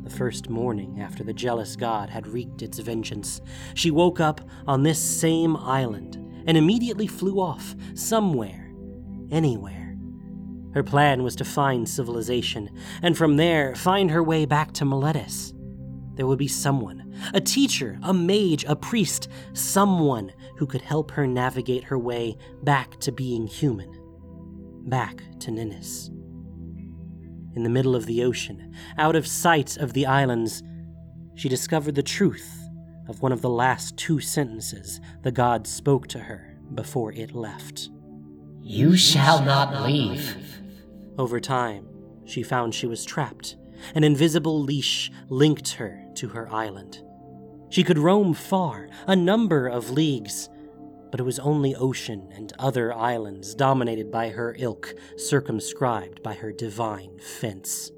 The 0.06 0.16
first 0.16 0.48
morning 0.48 1.00
after 1.00 1.24
the 1.24 1.32
jealous 1.32 1.74
god 1.74 2.10
had 2.10 2.28
wreaked 2.28 2.62
its 2.62 2.78
vengeance, 2.78 3.40
she 3.74 3.90
woke 3.90 4.20
up 4.20 4.40
on 4.64 4.84
this 4.84 5.00
same 5.00 5.56
island 5.56 6.14
and 6.46 6.56
immediately 6.56 7.08
flew 7.08 7.40
off 7.40 7.74
somewhere, 7.94 8.72
anywhere. 9.32 9.96
Her 10.74 10.84
plan 10.84 11.24
was 11.24 11.34
to 11.36 11.44
find 11.44 11.88
civilization, 11.88 12.70
and 13.02 13.18
from 13.18 13.36
there 13.36 13.74
find 13.74 14.12
her 14.12 14.22
way 14.22 14.46
back 14.46 14.70
to 14.74 14.84
Meletis. 14.84 15.52
There 16.14 16.28
would 16.28 16.38
be 16.38 16.46
someone, 16.46 17.12
a 17.34 17.40
teacher, 17.40 17.98
a 18.04 18.14
mage, 18.14 18.64
a 18.68 18.76
priest, 18.76 19.28
someone 19.54 20.32
who 20.56 20.68
could 20.68 20.82
help 20.82 21.10
her 21.10 21.26
navigate 21.26 21.82
her 21.82 21.98
way 21.98 22.36
back 22.62 23.00
to 23.00 23.10
being 23.10 23.48
human, 23.48 23.92
back 24.86 25.24
to 25.40 25.50
Ninnis 25.50 26.10
in 27.56 27.62
the 27.62 27.70
middle 27.70 27.96
of 27.96 28.06
the 28.06 28.22
ocean, 28.22 28.74
out 28.98 29.16
of 29.16 29.26
sight 29.26 29.76
of 29.78 29.94
the 29.94 30.06
islands, 30.06 30.62
she 31.34 31.48
discovered 31.48 31.94
the 31.94 32.02
truth 32.02 32.68
of 33.08 33.22
one 33.22 33.32
of 33.32 33.40
the 33.40 33.50
last 33.50 33.96
two 33.96 34.20
sentences 34.20 35.00
the 35.22 35.32
god 35.32 35.66
spoke 35.66 36.06
to 36.08 36.18
her 36.18 36.58
before 36.74 37.12
it 37.12 37.34
left. 37.34 37.88
You 38.60 38.96
shall 38.96 39.44
not 39.44 39.84
leave. 39.84 40.36
Over 41.18 41.40
time, 41.40 41.88
she 42.24 42.42
found 42.42 42.74
she 42.74 42.86
was 42.86 43.04
trapped. 43.04 43.56
An 43.94 44.04
invisible 44.04 44.60
leash 44.60 45.10
linked 45.28 45.74
her 45.74 46.04
to 46.16 46.28
her 46.28 46.52
island. 46.52 47.02
She 47.70 47.84
could 47.84 47.98
roam 47.98 48.34
far, 48.34 48.88
a 49.06 49.16
number 49.16 49.66
of 49.66 49.90
leagues, 49.90 50.48
but 51.10 51.20
it 51.20 51.24
was 51.24 51.38
only 51.38 51.74
ocean 51.74 52.28
and 52.34 52.52
other 52.58 52.92
islands 52.92 53.54
dominated 53.54 54.10
by 54.10 54.30
her 54.30 54.54
ilk, 54.58 54.94
circumscribed 55.16 56.22
by 56.22 56.34
her 56.34 56.52
divine 56.52 57.18
fence. 57.18 57.90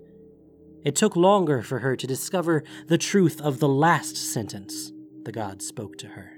It 0.84 0.94
took 0.94 1.16
longer 1.16 1.62
for 1.62 1.80
her 1.80 1.96
to 1.96 2.06
discover 2.06 2.62
the 2.86 2.98
truth 2.98 3.40
of 3.40 3.58
the 3.58 3.68
last 3.68 4.16
sentence 4.16 4.92
the 5.24 5.32
god 5.32 5.60
spoke 5.60 5.98
to 5.98 6.08
her. 6.08 6.32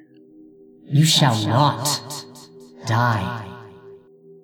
You 0.85 1.05
shall 1.05 1.47
not 1.47 2.27
die. 2.87 3.49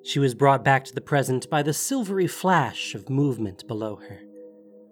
She 0.05 0.21
was 0.21 0.37
brought 0.37 0.63
back 0.63 0.85
to 0.85 0.95
the 0.95 1.01
present 1.01 1.51
by 1.51 1.65
the 1.65 1.73
silvery 1.73 2.29
flash 2.29 2.95
of 2.95 3.11
movement 3.11 3.67
below 3.67 3.97
her. 3.97 4.21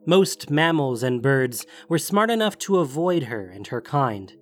Most 0.06 0.50
mammals 0.50 1.04
and 1.04 1.22
birds 1.22 1.64
were 1.88 1.98
smart 1.98 2.30
enough 2.30 2.58
to 2.58 2.78
avoid 2.78 3.24
her 3.24 3.46
and 3.46 3.68
her 3.68 3.80
kind. 3.80 4.34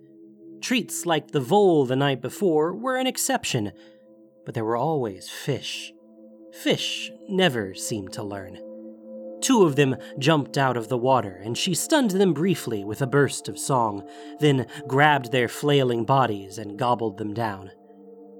Treats 0.62 1.04
like 1.04 1.32
the 1.32 1.40
vole 1.40 1.84
the 1.84 1.96
night 1.96 2.20
before 2.20 2.72
were 2.72 2.96
an 2.96 3.08
exception, 3.08 3.72
but 4.44 4.54
there 4.54 4.64
were 4.64 4.76
always 4.76 5.28
fish. 5.28 5.92
Fish 6.52 7.10
never 7.28 7.74
seemed 7.74 8.12
to 8.12 8.22
learn. 8.22 8.58
Two 9.40 9.64
of 9.64 9.74
them 9.74 9.96
jumped 10.20 10.56
out 10.56 10.76
of 10.76 10.88
the 10.88 10.96
water, 10.96 11.40
and 11.42 11.58
she 11.58 11.74
stunned 11.74 12.12
them 12.12 12.32
briefly 12.32 12.84
with 12.84 13.02
a 13.02 13.08
burst 13.08 13.48
of 13.48 13.58
song, 13.58 14.08
then 14.38 14.66
grabbed 14.86 15.32
their 15.32 15.48
flailing 15.48 16.04
bodies 16.04 16.58
and 16.58 16.78
gobbled 16.78 17.18
them 17.18 17.34
down. 17.34 17.72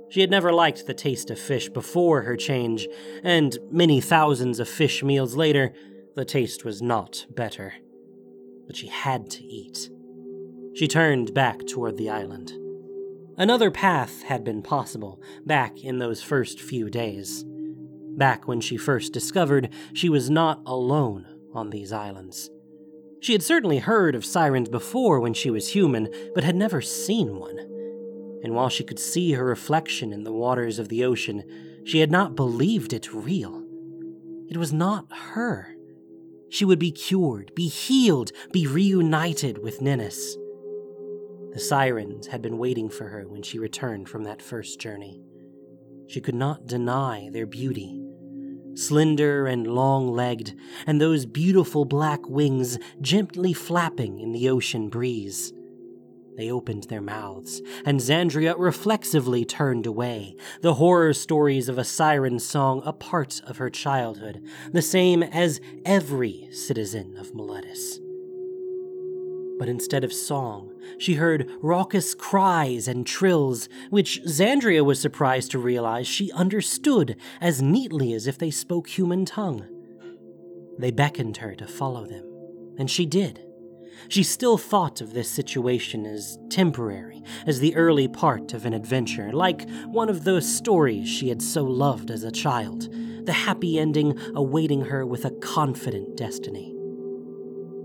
She 0.09 0.21
had 0.21 0.31
never 0.31 0.53
liked 0.53 0.87
the 0.87 0.95
taste 0.95 1.29
of 1.29 1.41
fish 1.41 1.69
before 1.71 2.23
her 2.23 2.37
change, 2.37 2.87
and 3.25 3.59
many 3.73 4.01
thousands 4.01 4.61
of 4.61 4.69
fish 4.69 5.03
meals 5.03 5.35
later, 5.35 5.73
the 6.15 6.25
taste 6.25 6.65
was 6.65 6.81
not 6.81 7.27
better. 7.31 7.73
But 8.69 8.77
she 8.77 8.87
had 8.87 9.29
to 9.31 9.43
eat. 9.43 9.91
She 10.75 10.89
turned 10.89 11.35
back 11.35 11.67
toward 11.67 11.97
the 11.97 12.09
island. 12.09 12.53
Another 13.37 13.71
path 13.71 14.23
had 14.23 14.45
been 14.45 14.63
possible 14.63 15.21
back 15.45 15.83
in 15.83 15.99
those 15.99 16.23
first 16.23 16.61
few 16.61 16.89
days. 16.89 17.45
Back 18.17 18.47
when 18.47 18.61
she 18.61 18.77
first 18.77 19.13
discovered 19.13 19.71
she 19.93 20.09
was 20.09 20.31
not 20.31 20.61
alone 20.67 21.27
on 21.55 21.71
these 21.71 21.93
islands. 21.93 22.51
She 23.21 23.33
had 23.33 23.43
certainly 23.43 23.79
heard 23.79 24.15
of 24.15 24.25
sirens 24.25 24.69
before 24.69 25.21
when 25.21 25.35
she 25.35 25.51
was 25.51 25.69
human, 25.69 26.09
but 26.35 26.45
had 26.45 26.57
never 26.57 26.81
seen 26.81 27.37
one. 27.37 27.59
And 28.43 28.55
while 28.55 28.69
she 28.69 28.85
could 28.85 28.99
see 28.99 29.33
her 29.33 29.45
reflection 29.45 30.13
in 30.13 30.25
the 30.25 30.33
waters 30.33 30.79
of 30.79 30.89
the 30.89 31.05
ocean, 31.05 31.45
she 31.85 32.01
had 32.01 32.11
not 32.11 32.35
believed 32.35 32.93
it 32.93 33.13
real. 33.13 33.63
It 34.49 34.57
was 34.57 34.73
not 34.73 35.07
her. 35.13 35.77
She 36.49 36.65
would 36.65 36.79
be 36.79 36.91
cured, 36.91 37.55
be 37.55 37.69
healed, 37.69 38.33
be 38.53 38.67
reunited 38.67 39.59
with 39.59 39.81
Ninnis. 39.81 40.37
The 41.53 41.61
sirens 41.61 42.29
had 42.29 42.41
been 42.41 42.57
waiting 42.57 42.89
for 42.89 43.09
her 43.09 43.29
when 43.29 43.43
she 43.43 43.59
returned 43.59 44.09
from 44.09 44.25
that 44.25 44.41
first 44.41 44.81
journey. 44.81 45.23
She 46.09 46.21
could 46.21 46.35
not 46.35 46.67
deny 46.67 47.29
their 47.31 47.47
beauty. 47.47 48.03
Slender 48.75 49.47
and 49.47 49.67
long 49.67 50.09
legged, 50.09 50.55
and 50.87 50.99
those 50.99 51.27
beautiful 51.27 51.85
black 51.85 52.27
wings 52.27 52.79
gently 53.03 53.53
flapping 53.53 54.19
in 54.19 54.33
the 54.33 54.49
ocean 54.49 54.89
breeze. 54.89 55.53
They 56.39 56.51
opened 56.51 56.85
their 56.85 57.03
mouths, 57.03 57.61
and 57.85 58.01
Xandria 58.01 58.55
reflexively 58.57 59.45
turned 59.45 59.85
away, 59.85 60.35
the 60.63 60.75
horror 60.75 61.13
stories 61.13 61.69
of 61.69 61.77
a 61.77 61.85
siren 61.85 62.39
song 62.39 62.81
a 62.87 62.95
part 62.95 63.43
of 63.47 63.59
her 63.59 63.69
childhood, 63.69 64.43
the 64.73 64.81
same 64.81 65.23
as 65.23 65.61
every 65.85 66.49
citizen 66.51 67.17
of 67.19 67.35
Meletis. 67.35 68.02
But 69.63 69.69
instead 69.69 70.03
of 70.03 70.13
song, 70.13 70.73
she 70.99 71.15
heard 71.15 71.49
raucous 71.61 72.17
cries 72.17 72.89
and 72.89 73.07
trills, 73.07 73.69
which 73.91 74.21
Xandria 74.25 74.85
was 74.85 75.01
surprised 75.01 75.53
to 75.53 75.61
realize 75.61 76.09
she 76.09 76.33
understood 76.33 77.15
as 77.41 77.63
neatly 77.63 78.13
as 78.13 78.27
if 78.27 78.37
they 78.37 78.51
spoke 78.51 78.89
human 78.89 79.25
tongue. 79.25 79.65
They 80.81 80.91
beckoned 80.91 81.37
her 81.37 81.55
to 81.55 81.69
follow 81.69 82.07
them, 82.07 82.25
and 82.77 82.91
she 82.91 83.07
did. 83.07 83.41
She 84.09 84.25
still 84.25 84.59
thought 84.59 85.01
of 85.01 85.15
this 85.15 85.31
situation 85.31 86.07
as 86.07 86.41
temporary, 86.51 87.23
as 87.47 87.61
the 87.61 87.77
early 87.77 88.09
part 88.09 88.55
of 88.55 88.67
an 88.67 88.75
adventure, 88.75 89.33
like 89.33 89.71
one 89.85 90.09
of 90.09 90.25
those 90.25 90.53
stories 90.53 91.09
she 91.09 91.29
had 91.29 91.41
so 91.41 91.63
loved 91.63 92.11
as 92.11 92.25
a 92.25 92.33
child, 92.33 92.93
the 93.27 93.33
happy 93.33 93.79
ending 93.79 94.19
awaiting 94.35 94.87
her 94.87 95.07
with 95.07 95.25
a 95.25 95.31
confident 95.31 96.17
destiny 96.17 96.75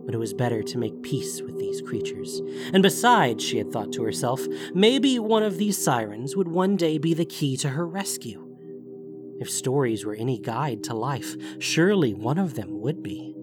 but 0.08 0.16
it 0.16 0.20
was 0.20 0.34
better 0.34 0.64
to 0.64 0.78
make 0.78 1.04
peace 1.04 1.42
with 1.42 1.60
these 1.60 1.82
creatures. 1.82 2.42
And 2.72 2.82
besides, 2.82 3.44
she 3.44 3.58
had 3.58 3.74
thought 3.74 3.92
to 3.92 4.04
herself, 4.04 4.42
maybe 4.74 5.20
one 5.20 5.44
of 5.44 5.58
these 5.58 5.78
sirens 5.78 6.34
would 6.34 6.48
one 6.48 6.78
day 6.78 6.98
be 6.98 7.14
the 7.14 7.26
key 7.26 7.58
to 7.58 7.70
her 7.70 7.86
rescue. 7.86 8.48
If 9.42 9.52
stories 9.52 10.06
were 10.06 10.16
any 10.16 10.40
guide 10.40 10.82
to 10.86 10.94
life, 10.94 11.36
surely 11.60 12.14
one 12.14 12.38
of 12.38 12.56
them 12.56 12.80
would 12.80 13.04
be. 13.04 13.36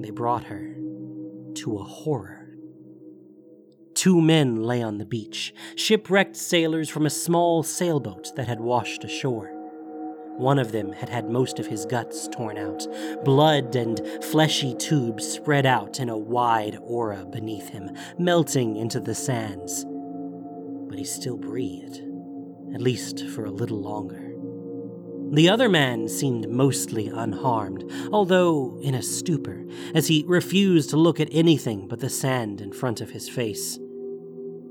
They 0.00 0.10
brought 0.10 0.44
her 0.44 0.76
to 1.54 1.78
a 1.78 1.82
horror. 1.82 2.54
Two 3.94 4.20
men 4.20 4.62
lay 4.62 4.80
on 4.80 4.98
the 4.98 5.04
beach, 5.04 5.52
shipwrecked 5.74 6.36
sailors 6.36 6.88
from 6.88 7.04
a 7.04 7.10
small 7.10 7.64
sailboat 7.64 8.28
that 8.36 8.46
had 8.46 8.60
washed 8.60 9.02
ashore. 9.02 9.53
One 10.36 10.58
of 10.58 10.72
them 10.72 10.92
had 10.92 11.08
had 11.08 11.30
most 11.30 11.60
of 11.60 11.68
his 11.68 11.86
guts 11.86 12.28
torn 12.28 12.58
out, 12.58 12.86
blood 13.24 13.76
and 13.76 14.00
fleshy 14.20 14.74
tubes 14.74 15.24
spread 15.24 15.64
out 15.64 16.00
in 16.00 16.08
a 16.08 16.18
wide 16.18 16.76
aura 16.82 17.24
beneath 17.24 17.68
him, 17.68 17.90
melting 18.18 18.76
into 18.76 18.98
the 18.98 19.14
sands. 19.14 19.84
But 20.88 20.98
he 20.98 21.04
still 21.04 21.36
breathed, 21.36 22.02
at 22.74 22.80
least 22.80 23.28
for 23.28 23.44
a 23.44 23.50
little 23.52 23.80
longer. 23.80 24.34
The 25.30 25.48
other 25.48 25.68
man 25.68 26.08
seemed 26.08 26.48
mostly 26.48 27.06
unharmed, 27.06 27.84
although 28.12 28.78
in 28.82 28.96
a 28.96 29.02
stupor, 29.02 29.64
as 29.94 30.08
he 30.08 30.24
refused 30.26 30.90
to 30.90 30.96
look 30.96 31.20
at 31.20 31.28
anything 31.30 31.86
but 31.86 32.00
the 32.00 32.10
sand 32.10 32.60
in 32.60 32.72
front 32.72 33.00
of 33.00 33.10
his 33.10 33.28
face. 33.28 33.78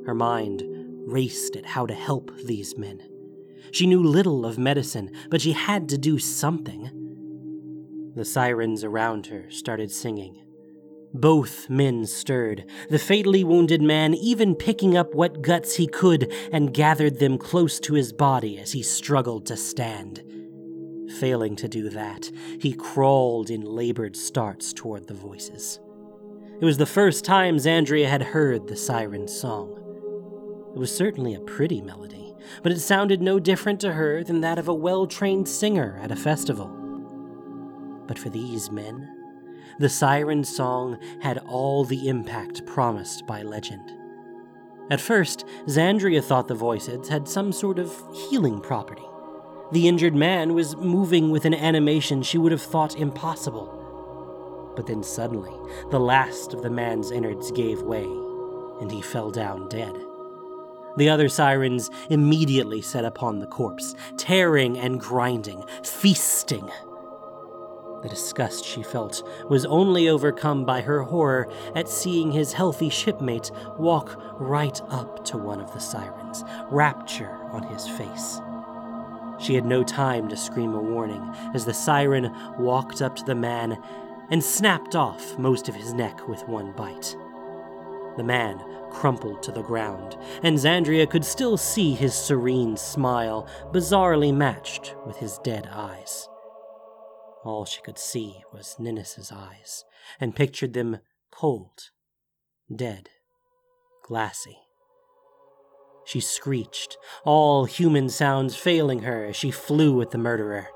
Her 0.06 0.14
mind 0.14 0.64
raced 1.06 1.56
at 1.56 1.66
how 1.66 1.86
to 1.86 1.94
help 1.94 2.36
these 2.46 2.78
men 2.78 3.02
she 3.72 3.86
knew 3.86 4.02
little 4.02 4.46
of 4.46 4.58
medicine, 4.58 5.12
but 5.30 5.42
she 5.42 5.54
had 5.54 5.90
to 5.90 5.98
do 5.98 6.20
something. 6.20 6.90
The 8.16 8.26
sirens 8.26 8.84
around 8.84 9.28
her 9.28 9.50
started 9.50 9.92
singing. 9.92 10.40
Both 11.16 11.70
men 11.70 12.08
stirred, 12.08 12.66
the 12.90 12.98
fatally 12.98 13.44
wounded 13.44 13.82
man 13.82 14.16
even 14.16 14.56
picking 14.56 14.98
up 14.98 15.14
what 15.14 15.44
guts 15.44 15.76
he 15.76 15.86
could 15.86 16.32
and 16.52 16.74
gathered 16.74 17.20
them 17.20 17.38
close 17.38 17.80
to 17.82 17.94
his 17.94 18.12
body 18.12 18.58
as 18.58 18.72
he 18.72 18.82
struggled 18.82 19.46
to 19.48 19.58
stand. 19.58 20.24
Failing 21.20 21.56
to 21.58 21.68
do 21.68 21.90
that, 21.90 22.32
he 22.60 22.74
crawled 22.74 23.52
in 23.52 23.62
labored 23.62 24.16
starts 24.16 24.74
toward 24.74 25.08
the 25.08 25.14
voices. 25.14 25.80
It 26.60 26.66
was 26.66 26.78
the 26.78 26.86
first 26.86 27.26
time 27.26 27.58
Xandria 27.58 28.08
had 28.08 28.22
heard 28.22 28.68
the 28.68 28.76
siren's 28.76 29.38
song. 29.38 29.83
It 30.74 30.80
was 30.80 30.96
certainly 30.96 31.36
a 31.36 31.40
pretty 31.40 31.82
melody 31.82 32.24
but 32.62 32.72
it 32.72 32.80
sounded 32.80 33.22
no 33.22 33.40
different 33.40 33.80
to 33.82 33.94
her 33.94 34.24
than 34.24 34.42
that 34.42 34.60
of 34.60 34.68
a 34.68 34.74
well 34.74 35.08
trained 35.08 35.48
singer 35.48 36.00
at 36.02 36.12
a 36.12 36.16
festival. 36.16 36.68
But 38.08 38.20
for 38.20 38.30
these 38.30 38.70
men, 38.70 39.10
the 39.80 39.90
siren 39.90 40.44
song 40.44 41.00
had 41.22 41.40
all 41.40 41.84
the 41.84 42.08
impact 42.08 42.66
promised 42.66 43.26
by 43.26 43.42
legend. 43.42 43.92
At 44.92 45.02
first, 45.02 45.46
Xandria 45.66 46.24
thought 46.24 46.48
the 46.48 46.56
voices 46.56 47.08
had 47.08 47.28
some 47.28 47.52
sort 47.52 47.80
of 47.80 47.92
healing 48.30 48.60
property. 48.60 49.06
The 49.72 49.88
injured 49.88 50.14
man 50.14 50.54
was 50.54 50.76
moving 50.76 51.32
with 51.32 51.46
an 51.46 51.54
animation 51.54 52.22
she 52.22 52.38
would 52.38 52.52
have 52.52 52.62
thought 52.62 52.98
impossible. 52.98 53.80
But 54.76 54.86
then 54.86 55.02
suddenly, 55.02 55.54
the 55.90 56.00
last 56.00 56.54
of 56.54 56.62
the 56.62 56.70
man's 56.70 57.12
innards 57.12 57.52
gave 57.52 57.82
way, 57.82 58.04
and 58.82 58.92
he 58.92 59.02
fell 59.02 59.32
down 59.32 59.70
dead. 59.70 59.96
The 60.98 61.10
other 61.10 61.30
sirens 61.30 61.90
immediately 62.10 62.82
set 62.82 63.06
upon 63.06 63.40
the 63.40 63.48
corpse, 63.48 63.96
tearing 64.18 64.78
and 64.78 65.00
grinding, 65.00 65.64
feasting. 65.84 66.70
The 68.04 68.10
disgust 68.10 68.66
she 68.66 68.84
felt 68.84 69.24
was 69.50 69.66
only 69.66 70.10
overcome 70.10 70.66
by 70.66 70.82
her 70.82 71.04
horror 71.04 71.48
at 71.74 71.88
seeing 71.88 72.32
his 72.32 72.54
healthy 72.54 72.90
shipmate 72.90 73.50
walk 73.78 74.22
right 74.40 74.80
up 74.90 75.24
to 75.26 75.38
one 75.38 75.62
of 75.62 75.74
the 75.74 75.80
sirens, 75.80 76.44
rapture 76.70 77.40
on 77.52 77.64
his 77.64 77.88
face. 77.88 78.42
She 79.40 79.56
had 79.56 79.66
no 79.66 79.84
time 79.84 80.28
to 80.28 80.38
scream 80.38 80.74
a 80.74 80.82
warning 80.82 81.34
as 81.54 81.66
the 81.66 81.74
siren 81.74 82.32
walked 82.60 83.02
up 83.02 83.16
to 83.16 83.24
the 83.24 83.36
man 83.36 83.82
and 84.30 84.44
snapped 84.44 84.96
off 84.96 85.38
most 85.40 85.70
of 85.70 85.76
his 85.76 85.94
neck 85.94 86.28
with 86.28 86.48
one 86.48 86.72
bite. 86.74 87.16
The 88.18 88.24
man 88.24 88.62
crumpled 88.94 89.44
to 89.44 89.52
the 89.52 89.64
ground, 89.64 90.18
and 90.44 90.58
Xandria 90.58 91.10
could 91.10 91.26
still 91.26 91.58
see 91.58 91.94
his 91.94 92.14
serene 92.14 92.78
smile, 92.78 93.48
bizarrely 93.72 94.34
matched 94.34 94.96
with 95.06 95.18
his 95.18 95.40
dead 95.40 95.68
eyes. 95.72 96.30
All 97.44 97.66
she 97.66 97.82
could 97.82 97.98
see 97.98 98.44
was 98.54 98.78
Ninnis's 98.80 99.32
eyes, 99.32 99.84
and 100.20 100.36
pictured 100.36 100.74
them 100.74 101.00
cold, 101.32 101.90
dead, 102.74 103.10
glassy. 104.04 104.60
She 106.06 106.20
screeched, 106.20 106.98
all 107.26 107.66
human 107.66 108.10
sounds 108.10 108.56
failing 108.56 109.04
her 109.04 109.26
as 109.26 109.36
she 109.36 109.52
flew 109.52 110.02
at 110.02 110.12
the 110.12 110.18
murderer. 110.18 110.68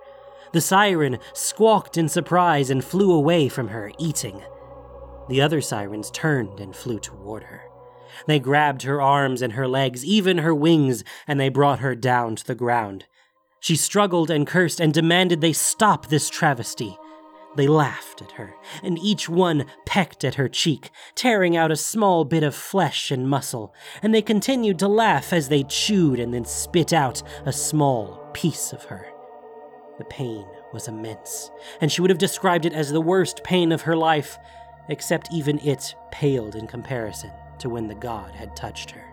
The 0.53 0.62
siren 0.62 1.19
squawked 1.34 1.97
in 1.97 2.08
surprise 2.08 2.69
and 2.69 2.84
flew 2.84 3.12
away 3.12 3.49
from 3.49 3.69
her, 3.69 3.91
eating. 3.99 4.41
The 5.30 5.41
other 5.41 5.60
sirens 5.60 6.10
turned 6.12 6.60
and 6.60 6.73
flew 6.75 6.99
toward 6.99 7.43
her. 7.43 7.66
They 8.25 8.39
grabbed 8.39 8.84
her 8.84 9.01
arms 9.01 9.41
and 9.41 9.53
her 9.53 9.67
legs, 9.67 10.03
even 10.06 10.39
her 10.39 10.56
wings, 10.56 11.03
and 11.27 11.39
they 11.39 11.49
brought 11.49 11.80
her 11.80 11.95
down 11.95 12.36
to 12.38 12.45
the 12.45 12.56
ground. 12.56 13.06
She 13.60 13.75
struggled 13.75 14.30
and 14.30 14.47
cursed 14.47 14.80
and 14.80 14.93
demanded 14.93 15.41
they 15.41 15.53
stop 15.53 16.08
this 16.08 16.30
travesty. 16.30 16.97
They 17.56 17.67
laughed 17.67 18.21
at 18.21 18.34
her, 18.34 18.53
and 18.84 18.99
each 18.99 19.27
one 19.27 19.65
pecked 19.86 20.23
at 20.23 20.36
her 20.36 20.47
cheek, 20.47 20.91
tearing 21.15 21.58
out 21.58 21.71
a 21.71 21.75
small 21.75 22.23
bit 22.23 22.43
of 22.43 22.53
flesh 22.53 23.10
and 23.10 23.27
muscle, 23.27 23.73
and 24.03 24.13
they 24.13 24.21
continued 24.21 24.77
to 24.80 24.88
laugh 24.88 25.34
as 25.34 25.49
they 25.49 25.63
chewed 25.63 26.19
and 26.19 26.34
then 26.34 26.45
spit 26.45 26.93
out 26.93 27.23
a 27.45 27.51
small 27.51 28.30
piece 28.34 28.73
of 28.73 28.84
her. 28.86 29.08
The 29.97 30.06
pain 30.06 30.45
was 30.71 30.88
immense, 30.88 31.49
and 31.82 31.91
she 31.91 32.01
would 32.01 32.12
have 32.12 32.19
described 32.19 32.65
it 32.65 32.73
as 32.73 32.91
the 32.91 33.01
worst 33.01 33.43
pain 33.43 33.71
of 33.71 33.82
her 33.82 33.97
life, 33.97 34.38
except 34.88 35.34
even 35.34 35.58
it 35.60 35.95
paled 36.12 36.56
in 36.56 36.67
comparison 36.67 37.32
to 37.59 37.69
when 37.69 37.87
the 37.87 37.95
god 37.95 38.35
had 38.35 38.55
touched 38.55 38.91
her. 38.91 39.03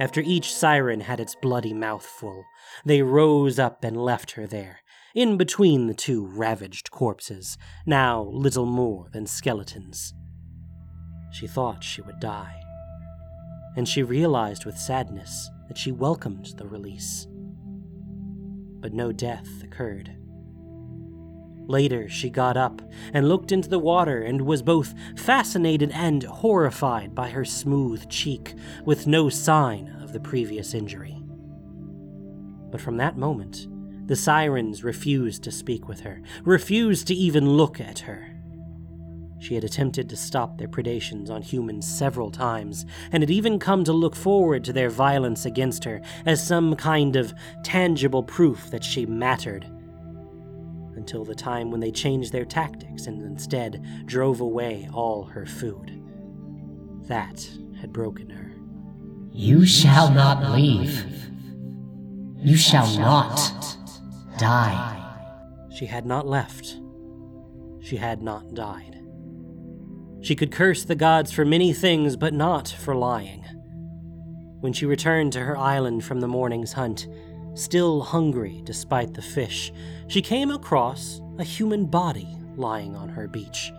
After 0.00 0.20
each 0.20 0.52
siren 0.52 1.00
had 1.00 1.20
its 1.20 1.34
bloody 1.34 1.72
mouth 1.72 2.04
full, 2.04 2.44
they 2.84 3.02
rose 3.02 3.58
up 3.58 3.84
and 3.84 3.96
left 3.96 4.32
her 4.32 4.46
there, 4.46 4.80
in 5.14 5.36
between 5.36 5.86
the 5.86 5.94
two 5.94 6.26
ravaged 6.26 6.90
corpses, 6.90 7.56
now 7.86 8.22
little 8.22 8.66
more 8.66 9.08
than 9.12 9.26
skeletons. 9.26 10.12
She 11.30 11.46
thought 11.46 11.84
she 11.84 12.02
would 12.02 12.18
die, 12.18 12.60
and 13.76 13.88
she 13.88 14.02
realized 14.02 14.64
with 14.64 14.76
sadness 14.76 15.48
that 15.68 15.78
she 15.78 15.92
welcomed 15.92 16.54
the 16.56 16.66
release. 16.66 17.28
But 18.80 18.92
no 18.92 19.12
death 19.12 19.62
occurred. 19.62 20.16
Later, 21.66 22.08
she 22.08 22.28
got 22.28 22.56
up 22.56 22.82
and 23.14 23.28
looked 23.28 23.50
into 23.50 23.68
the 23.68 23.78
water 23.78 24.20
and 24.20 24.42
was 24.42 24.62
both 24.62 24.94
fascinated 25.16 25.90
and 25.92 26.22
horrified 26.22 27.14
by 27.14 27.30
her 27.30 27.44
smooth 27.44 28.08
cheek, 28.10 28.54
with 28.84 29.06
no 29.06 29.30
sign 29.30 29.96
of 30.02 30.12
the 30.12 30.20
previous 30.20 30.74
injury. 30.74 31.22
But 32.70 32.80
from 32.80 32.98
that 32.98 33.16
moment, 33.16 33.66
the 34.06 34.16
sirens 34.16 34.84
refused 34.84 35.42
to 35.44 35.50
speak 35.50 35.88
with 35.88 36.00
her, 36.00 36.20
refused 36.42 37.06
to 37.06 37.14
even 37.14 37.48
look 37.48 37.80
at 37.80 38.00
her. 38.00 38.30
She 39.38 39.54
had 39.54 39.64
attempted 39.64 40.08
to 40.10 40.16
stop 40.16 40.58
their 40.58 40.68
predations 40.68 41.30
on 41.30 41.42
humans 41.42 41.86
several 41.86 42.30
times, 42.30 42.84
and 43.10 43.22
had 43.22 43.30
even 43.30 43.58
come 43.58 43.84
to 43.84 43.92
look 43.92 44.16
forward 44.16 44.64
to 44.64 44.72
their 44.72 44.90
violence 44.90 45.46
against 45.46 45.84
her 45.84 46.02
as 46.26 46.46
some 46.46 46.76
kind 46.76 47.16
of 47.16 47.34
tangible 47.62 48.22
proof 48.22 48.70
that 48.70 48.84
she 48.84 49.06
mattered 49.06 49.66
until 50.96 51.24
the 51.24 51.34
time 51.34 51.70
when 51.70 51.80
they 51.80 51.90
changed 51.90 52.32
their 52.32 52.44
tactics 52.44 53.06
and 53.06 53.22
instead 53.22 53.84
drove 54.06 54.40
away 54.40 54.88
all 54.92 55.24
her 55.24 55.46
food. 55.46 56.02
That 57.08 57.48
had 57.80 57.92
broken 57.92 58.30
her. 58.30 58.52
You 59.32 59.66
shall 59.66 60.10
not 60.10 60.52
leave. 60.52 61.04
You 62.38 62.56
shall 62.56 62.96
not 62.98 63.76
die. 64.38 65.00
She 65.74 65.86
had 65.86 66.06
not 66.06 66.26
left. 66.26 66.76
She 67.80 67.96
had 67.96 68.22
not 68.22 68.54
died. 68.54 69.00
She 70.20 70.34
could 70.36 70.52
curse 70.52 70.84
the 70.84 70.94
gods 70.94 71.32
for 71.32 71.44
many 71.44 71.72
things, 71.72 72.16
but 72.16 72.32
not 72.32 72.68
for 72.68 72.94
lying. 72.94 73.44
When 74.60 74.72
she 74.72 74.86
returned 74.86 75.34
to 75.34 75.40
her 75.40 75.56
island 75.56 76.04
from 76.04 76.20
the 76.20 76.28
morning's 76.28 76.72
hunt, 76.72 77.06
still 77.54 78.02
hungry 78.02 78.60
despite 78.64 79.14
the 79.14 79.22
fish, 79.22 79.72
she 80.08 80.20
came 80.22 80.50
across 80.50 81.20
a 81.38 81.44
human 81.44 81.86
body 81.86 82.28
lying 82.56 82.94
on 82.96 83.08
her 83.08 83.26
beach. 83.26 83.72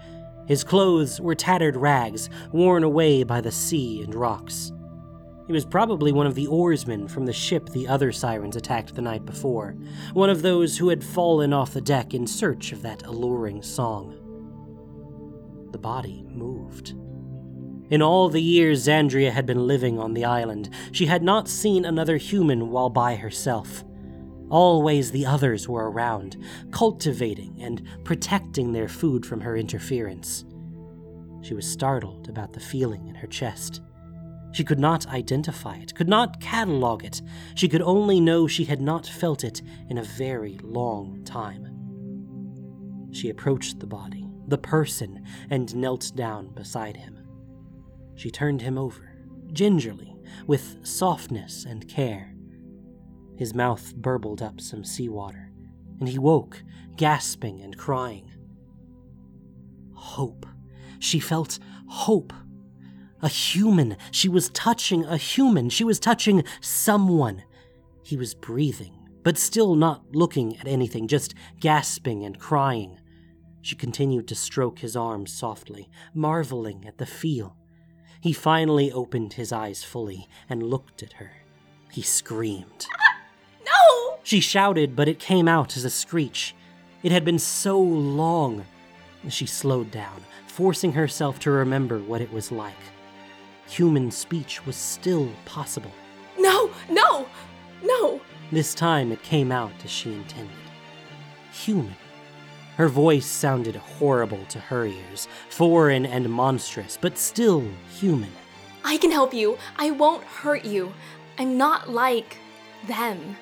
His 0.48 0.64
clothes 0.64 1.20
were 1.20 1.36
tattered 1.36 1.76
rags, 1.76 2.30
worn 2.52 2.84
away 2.84 3.24
by 3.24 3.42
the 3.42 3.52
sea 3.52 4.02
and 4.04 4.14
rocks. 4.14 4.72
He 5.48 5.54
was 5.54 5.66
probably 5.66 6.12
one 6.12 6.26
of 6.26 6.36
the 6.36 6.48
oarsmen 6.48 7.08
from 7.08 7.26
the 7.26 7.34
ship 7.34 7.70
the 7.70 7.88
other 7.88 8.12
sirens 8.12 8.56
attacked 8.56 8.96
the 8.96 9.02
night 9.02 9.26
before, 9.26 9.76
one 10.14 10.30
of 10.30 10.42
those 10.42 10.78
who 10.78 10.90
had 10.90 11.04
fallen 11.04 11.54
off 11.54 11.74
the 11.74 11.82
deck 11.82 12.14
in 12.14 12.26
search 12.26 12.72
of 12.72 12.82
that 12.82 13.06
alluring 13.06 13.62
song. 13.62 14.18
The 15.72 15.78
body 15.78 16.26
moved. 16.30 16.96
In 17.90 18.02
all 18.02 18.30
the 18.30 18.42
years 18.42 18.88
Xandria 18.88 19.32
had 19.32 19.46
been 19.46 19.68
living 19.68 20.00
on 20.00 20.14
the 20.14 20.26
island, 20.26 20.70
she 20.92 21.06
had 21.06 21.22
not 21.22 21.48
seen 21.48 21.86
another 21.86 22.18
human 22.18 22.72
while 22.72 22.90
by 22.90 23.16
herself. 23.16 23.84
Always 24.50 25.12
the 25.12 25.26
others 25.26 25.70
were 25.70 25.92
around, 25.92 26.38
cultivating 26.72 27.62
and 27.62 27.84
protecting 28.04 28.74
their 28.74 28.88
food 28.88 29.26
from 29.26 29.42
her 29.42 29.56
interference. 29.56 30.46
She 31.42 31.54
was 31.54 31.72
startled 31.72 32.28
about 32.28 32.54
the 32.54 32.60
feeling 32.60 33.08
in 33.08 33.16
her 33.16 33.28
chest. 33.28 33.82
She 34.52 34.64
could 34.64 34.80
not 34.80 35.06
identify 35.08 35.76
it, 35.76 35.94
could 35.94 36.10
not 36.10 36.40
catalog 36.40 37.04
it. 37.04 37.22
She 37.54 37.68
could 37.68 37.82
only 37.84 38.20
know 38.20 38.48
she 38.48 38.64
had 38.64 38.82
not 38.82 39.06
felt 39.06 39.44
it 39.44 39.62
in 39.90 40.00
a 40.00 40.04
very 40.04 40.58
long 40.64 41.24
time. 41.24 41.68
She 43.12 43.30
approached 43.30 43.80
the 43.80 43.88
body, 43.88 44.28
the 44.48 44.58
person, 44.58 45.24
and 45.52 45.76
knelt 45.76 46.12
down 46.16 46.48
beside 46.48 46.98
him. 46.98 47.25
She 48.16 48.32
turned 48.32 48.62
him 48.62 48.78
over, 48.78 49.16
gingerly, 49.52 50.16
with 50.48 50.86
softness 50.86 51.66
and 51.66 51.88
care. 51.88 52.36
His 53.38 53.54
mouth 53.54 53.96
burbled 53.96 54.42
up 54.42 54.62
some 54.62 54.84
seawater, 54.84 55.52
and 56.00 56.08
he 56.08 56.18
woke, 56.18 56.64
gasping 56.96 57.62
and 57.62 57.78
crying. 57.78 58.32
Hope. 59.94 60.46
She 61.00 61.20
felt 61.20 61.60
hope. 61.88 62.34
A 63.22 63.28
human. 63.28 63.98
She 64.12 64.30
was 64.30 64.50
touching 64.50 65.04
a 65.06 65.18
human. 65.18 65.70
She 65.70 65.84
was 65.84 66.00
touching 66.00 66.44
someone. 66.62 67.44
He 68.04 68.16
was 68.16 68.34
breathing, 68.34 68.94
but 69.24 69.38
still 69.38 69.76
not 69.76 70.04
looking 70.14 70.58
at 70.58 70.68
anything, 70.68 71.08
just 71.08 71.34
gasping 71.60 72.24
and 72.24 72.40
crying. 72.40 73.00
She 73.62 73.76
continued 73.76 74.28
to 74.28 74.36
stroke 74.36 74.80
his 74.80 74.96
arms 74.96 75.34
softly, 75.34 75.90
marveling 76.14 76.86
at 76.86 76.98
the 77.00 77.06
feel. 77.06 77.58
He 78.26 78.34
finally 78.34 78.92
opened 78.92 79.34
his 79.34 79.52
eyes 79.52 79.84
fully 79.84 80.28
and 80.50 80.64
looked 80.64 81.04
at 81.04 81.14
her. 81.14 81.34
He 81.92 82.02
screamed. 82.02 82.88
No! 83.64 84.18
She 84.24 84.40
shouted, 84.40 84.96
but 84.96 85.08
it 85.08 85.20
came 85.20 85.48
out 85.48 85.78
as 85.78 85.86
a 85.86 85.92
screech. 85.92 86.56
It 87.04 87.12
had 87.12 87.24
been 87.24 87.38
so 87.38 87.80
long. 87.80 88.66
She 89.30 89.46
slowed 89.46 89.92
down, 89.92 90.24
forcing 90.48 90.94
herself 90.94 91.38
to 91.42 91.52
remember 91.52 92.00
what 92.00 92.20
it 92.20 92.34
was 92.34 92.52
like. 92.52 92.74
Human 93.68 94.10
speech 94.10 94.66
was 94.66 94.76
still 94.76 95.30
possible. 95.46 95.92
No! 96.40 96.72
No! 96.90 97.28
No! 97.84 98.22
This 98.52 98.74
time 98.74 99.12
it 99.12 99.22
came 99.22 99.52
out 99.52 99.74
as 99.84 99.92
she 99.92 100.14
intended. 100.14 100.58
Human. 101.52 101.96
Her 102.78 102.90
voice 102.90 103.26
sounded 103.26 103.76
horrible 103.76 104.44
to 104.50 104.60
her 104.60 104.86
ears, 104.86 105.28
foreign 105.50 106.06
and 106.06 106.30
monstrous, 106.30 106.98
but 107.00 107.18
still 107.18 107.64
human. 107.90 108.32
I 108.84 108.98
can 108.98 109.12
help 109.12 109.34
you. 109.34 109.58
I 109.78 109.92
won't 109.92 110.24
hurt 110.24 110.66
you. 110.66 110.94
I'm 111.38 111.58
not 111.58 111.90
like 111.90 112.38
them. 112.88 113.38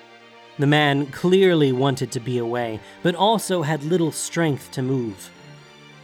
The 0.59 0.67
man 0.67 1.07
clearly 1.07 1.71
wanted 1.71 2.11
to 2.11 2.19
be 2.19 2.37
away, 2.37 2.79
but 3.01 3.15
also 3.15 3.63
had 3.63 3.83
little 3.83 4.11
strength 4.11 4.71
to 4.71 4.83
move. 4.83 5.31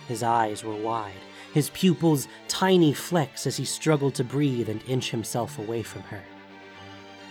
His 0.07 0.23
eyes 0.23 0.63
were 0.63 0.75
wide, 0.75 1.21
his 1.53 1.69
pupils 1.69 2.27
tiny 2.47 2.93
flecks 2.93 3.45
as 3.45 3.57
he 3.57 3.65
struggled 3.65 4.15
to 4.15 4.23
breathe 4.23 4.69
and 4.69 4.83
inch 4.87 5.11
himself 5.11 5.59
away 5.59 5.83
from 5.83 6.01
her. 6.03 6.23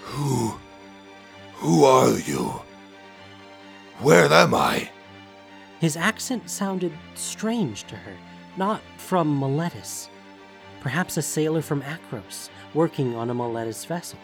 Who. 0.01 0.55
Who 1.55 1.85
are 1.85 2.17
you? 2.21 2.63
Where 3.99 4.33
am 4.33 4.55
I? 4.55 4.91
His 5.81 5.97
accent 5.97 6.51
sounded 6.51 6.93
strange 7.15 7.85
to 7.85 7.97
her, 7.97 8.15
not 8.57 8.81
from 8.97 9.41
Meletis. 9.41 10.09
Perhaps 10.81 11.17
a 11.17 11.23
sailor 11.23 11.63
from 11.63 11.83
Akros, 11.83 12.49
working 12.75 13.15
on 13.15 13.31
a 13.31 13.35
Meletis 13.35 13.87
vessel. 13.87 14.19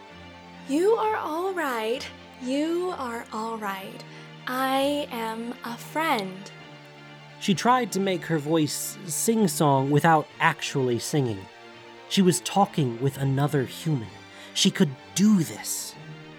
You 0.69 0.93
are 0.95 1.17
all 1.17 1.53
right. 1.53 2.07
You 2.43 2.95
are 2.99 3.25
all 3.33 3.57
right. 3.59 4.03
I 4.47 5.09
am 5.11 5.55
a 5.64 5.77
friend. 5.77 6.51
She 7.40 7.55
tried 7.55 7.93
to 7.93 8.01
make 8.01 8.25
her 8.25 8.38
voice 8.38 8.97
sing 9.07 9.49
song 9.49 9.90
without 9.90 10.27
actually 10.40 10.99
singing. 10.99 11.47
She 12.09 12.23
was 12.23 12.40
talking 12.40 13.01
with 13.01 13.19
another 13.19 13.64
human. 13.64 14.09
She 14.55 14.71
could 14.71 14.90
do 15.14 15.43
this. 15.43 15.95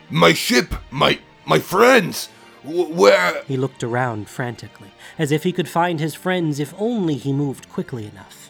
My 0.09 0.33
ship! 0.33 0.73
My. 0.91 1.19
my 1.45 1.59
friends! 1.59 2.29
W- 2.65 2.93
where. 2.93 3.43
He 3.43 3.57
looked 3.57 3.83
around 3.83 4.27
frantically, 4.29 4.91
as 5.17 5.31
if 5.31 5.43
he 5.43 5.51
could 5.51 5.69
find 5.69 5.99
his 5.99 6.15
friends 6.15 6.59
if 6.59 6.73
only 6.77 7.15
he 7.15 7.31
moved 7.33 7.69
quickly 7.69 8.05
enough. 8.05 8.49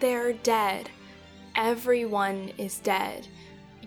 They're 0.00 0.32
dead. 0.32 0.90
Everyone 1.56 2.50
is 2.58 2.78
dead. 2.78 3.28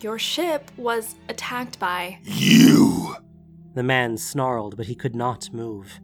Your 0.02 0.20
ship 0.20 0.72
was 0.78 1.16
attacked 1.28 1.80
by. 1.80 2.20
You! 2.24 3.16
The 3.74 3.84
man 3.84 4.18
snarled, 4.18 4.78
but 4.78 4.88
he 4.88 4.96
could 4.96 5.16
not 5.16 5.54
move. 5.54 6.00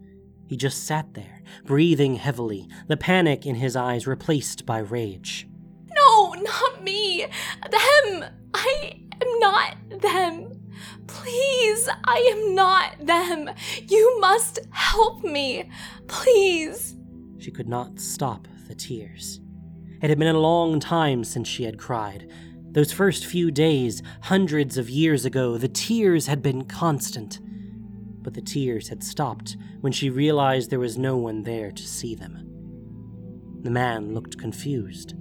He 0.46 0.56
just 0.56 0.84
sat 0.86 1.14
there, 1.14 1.42
breathing 1.64 2.16
heavily, 2.16 2.68
the 2.86 2.96
panic 2.96 3.46
in 3.46 3.54
his 3.56 3.76
eyes 3.76 4.06
replaced 4.06 4.66
by 4.66 4.78
rage. 4.78 5.48
No, 5.94 6.34
not 6.34 6.82
me! 6.84 7.26
Them! 7.70 8.24
I 8.52 9.00
am 9.20 9.38
not 9.38 9.76
them! 10.00 10.53
Please, 11.06 11.88
I 12.04 12.16
am 12.32 12.54
not 12.54 13.06
them! 13.06 13.50
You 13.88 14.20
must 14.20 14.60
help 14.70 15.22
me! 15.22 15.70
Please! 16.06 16.96
She 17.38 17.50
could 17.50 17.68
not 17.68 18.00
stop 18.00 18.48
the 18.68 18.74
tears. 18.74 19.40
It 20.02 20.10
had 20.10 20.18
been 20.18 20.34
a 20.34 20.38
long 20.38 20.80
time 20.80 21.24
since 21.24 21.48
she 21.48 21.64
had 21.64 21.78
cried. 21.78 22.30
Those 22.72 22.92
first 22.92 23.24
few 23.24 23.50
days, 23.50 24.02
hundreds 24.22 24.76
of 24.76 24.90
years 24.90 25.24
ago, 25.24 25.56
the 25.58 25.68
tears 25.68 26.26
had 26.26 26.42
been 26.42 26.64
constant. 26.64 27.38
But 28.22 28.34
the 28.34 28.42
tears 28.42 28.88
had 28.88 29.04
stopped 29.04 29.56
when 29.80 29.92
she 29.92 30.10
realized 30.10 30.70
there 30.70 30.80
was 30.80 30.98
no 30.98 31.16
one 31.16 31.42
there 31.44 31.70
to 31.70 31.82
see 31.86 32.14
them. 32.14 32.50
The 33.62 33.70
man 33.70 34.12
looked 34.12 34.38
confused, 34.38 35.14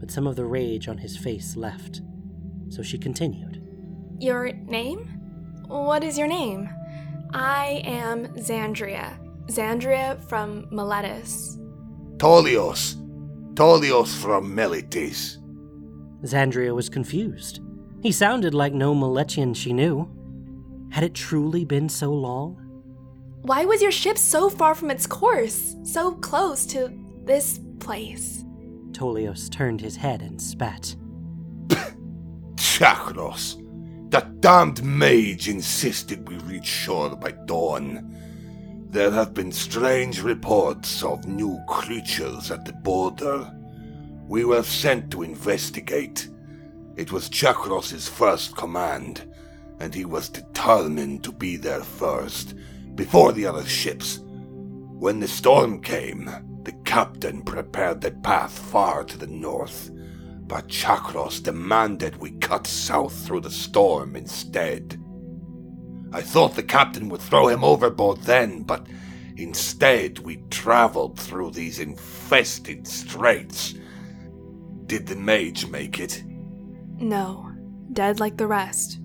but 0.00 0.10
some 0.10 0.26
of 0.26 0.36
the 0.36 0.44
rage 0.44 0.88
on 0.88 0.98
his 0.98 1.16
face 1.16 1.54
left, 1.54 2.02
so 2.70 2.82
she 2.82 2.98
continued. 2.98 3.53
Your 4.24 4.52
name? 4.52 5.00
What 5.66 6.02
is 6.02 6.16
your 6.16 6.26
name? 6.26 6.70
I 7.34 7.82
am 7.84 8.28
Xandria. 8.28 9.18
Xandria 9.48 10.18
from 10.30 10.64
Meletis. 10.70 11.58
Tolios. 12.16 12.96
Tolios 13.54 14.14
from 14.14 14.56
Meletis. 14.56 15.36
Xandria 16.22 16.74
was 16.74 16.88
confused. 16.88 17.60
He 18.00 18.10
sounded 18.12 18.54
like 18.54 18.72
no 18.72 18.94
Meletian 18.94 19.54
she 19.54 19.74
knew. 19.74 20.08
Had 20.90 21.04
it 21.04 21.12
truly 21.12 21.66
been 21.66 21.90
so 21.90 22.10
long? 22.10 22.56
Why 23.42 23.66
was 23.66 23.82
your 23.82 23.92
ship 23.92 24.16
so 24.16 24.48
far 24.48 24.74
from 24.74 24.90
its 24.90 25.06
course? 25.06 25.76
So 25.82 26.12
close 26.12 26.64
to 26.68 26.90
this 27.26 27.60
place? 27.78 28.42
Tolios 28.94 29.50
turned 29.50 29.82
his 29.82 29.96
head 29.96 30.22
and 30.22 30.40
spat. 30.40 30.96
Chakros. 32.56 33.60
That 34.14 34.40
damned 34.40 34.84
mage 34.84 35.48
insisted 35.48 36.28
we 36.28 36.36
reach 36.36 36.66
shore 36.66 37.16
by 37.16 37.32
dawn. 37.32 38.16
There 38.90 39.10
have 39.10 39.34
been 39.34 39.50
strange 39.50 40.20
reports 40.20 41.02
of 41.02 41.26
new 41.26 41.58
creatures 41.66 42.52
at 42.52 42.64
the 42.64 42.74
border. 42.74 43.52
We 44.28 44.44
were 44.44 44.62
sent 44.62 45.10
to 45.10 45.24
investigate. 45.24 46.28
It 46.94 47.10
was 47.10 47.28
Chakros's 47.28 48.06
first 48.06 48.56
command, 48.56 49.28
and 49.80 49.92
he 49.92 50.04
was 50.04 50.28
determined 50.28 51.24
to 51.24 51.32
be 51.32 51.56
there 51.56 51.82
first, 51.82 52.54
before 52.94 53.32
the 53.32 53.46
other 53.46 53.64
ships. 53.64 54.20
When 54.22 55.18
the 55.18 55.26
storm 55.26 55.80
came, 55.82 56.30
the 56.62 56.74
captain 56.84 57.42
prepared 57.42 58.00
the 58.00 58.12
path 58.12 58.56
far 58.56 59.02
to 59.02 59.18
the 59.18 59.26
north, 59.26 59.90
but 60.46 60.68
Chakros 60.68 61.42
demanded 61.42 62.16
we 62.16 62.32
cut 62.32 62.66
south 62.66 63.26
through 63.26 63.40
the 63.40 63.50
storm 63.50 64.16
instead. 64.16 65.00
I 66.12 66.20
thought 66.20 66.54
the 66.54 66.62
captain 66.62 67.08
would 67.08 67.20
throw 67.20 67.48
him 67.48 67.64
overboard 67.64 68.20
then, 68.22 68.62
but 68.62 68.86
instead 69.36 70.20
we 70.20 70.44
traveled 70.50 71.18
through 71.18 71.50
these 71.50 71.80
infested 71.80 72.86
straits 72.86 73.74
Did 74.86 75.06
the 75.06 75.16
mage 75.16 75.66
make 75.66 75.98
it? 75.98 76.22
No, 77.00 77.50
dead 77.92 78.20
like 78.20 78.36
the 78.36 78.46
rest. 78.46 79.00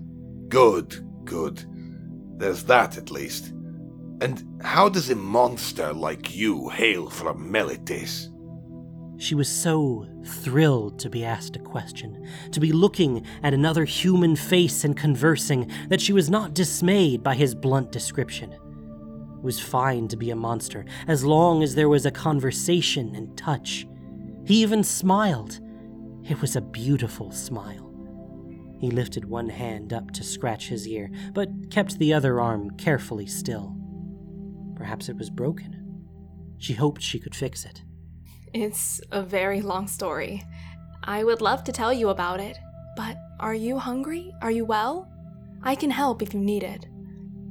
Good, 0.48 1.24
good. 1.24 1.64
There's 2.36 2.64
that 2.64 2.96
at 2.96 3.10
least. 3.10 3.48
And 4.20 4.44
how 4.62 4.88
does 4.88 5.10
a 5.10 5.16
monster 5.16 5.92
like 5.92 6.36
you 6.36 6.68
hail 6.68 7.08
from 7.08 7.50
Meletis? 7.50 8.28
She 9.20 9.34
was 9.34 9.50
so 9.50 10.06
thrilled 10.24 10.98
to 11.00 11.10
be 11.10 11.26
asked 11.26 11.54
a 11.54 11.58
question, 11.58 12.26
to 12.52 12.58
be 12.58 12.72
looking 12.72 13.26
at 13.42 13.52
another 13.52 13.84
human 13.84 14.34
face 14.34 14.82
and 14.82 14.96
conversing, 14.96 15.70
that 15.90 16.00
she 16.00 16.14
was 16.14 16.30
not 16.30 16.54
dismayed 16.54 17.22
by 17.22 17.34
his 17.34 17.54
blunt 17.54 17.92
description. 17.92 18.50
It 18.50 19.42
was 19.42 19.60
fine 19.60 20.08
to 20.08 20.16
be 20.16 20.30
a 20.30 20.36
monster, 20.36 20.86
as 21.06 21.22
long 21.22 21.62
as 21.62 21.74
there 21.74 21.90
was 21.90 22.06
a 22.06 22.10
conversation 22.10 23.14
and 23.14 23.36
touch. 23.36 23.86
He 24.46 24.62
even 24.62 24.82
smiled. 24.82 25.60
It 26.26 26.40
was 26.40 26.56
a 26.56 26.62
beautiful 26.62 27.30
smile. 27.30 27.92
He 28.80 28.90
lifted 28.90 29.26
one 29.26 29.50
hand 29.50 29.92
up 29.92 30.12
to 30.12 30.24
scratch 30.24 30.68
his 30.68 30.88
ear, 30.88 31.10
but 31.34 31.50
kept 31.70 31.98
the 31.98 32.14
other 32.14 32.40
arm 32.40 32.70
carefully 32.78 33.26
still. 33.26 33.76
Perhaps 34.76 35.10
it 35.10 35.18
was 35.18 35.28
broken. 35.28 35.76
She 36.56 36.72
hoped 36.72 37.02
she 37.02 37.18
could 37.18 37.34
fix 37.34 37.66
it. 37.66 37.82
It's 38.52 39.00
a 39.12 39.22
very 39.22 39.60
long 39.62 39.86
story. 39.86 40.42
I 41.04 41.22
would 41.24 41.40
love 41.40 41.64
to 41.64 41.72
tell 41.72 41.92
you 41.92 42.08
about 42.08 42.40
it, 42.40 42.58
but 42.96 43.16
are 43.38 43.54
you 43.54 43.78
hungry? 43.78 44.32
Are 44.42 44.50
you 44.50 44.64
well? 44.64 45.08
I 45.62 45.74
can 45.74 45.90
help 45.90 46.20
if 46.20 46.34
you 46.34 46.40
need 46.40 46.62
it. 46.62 46.86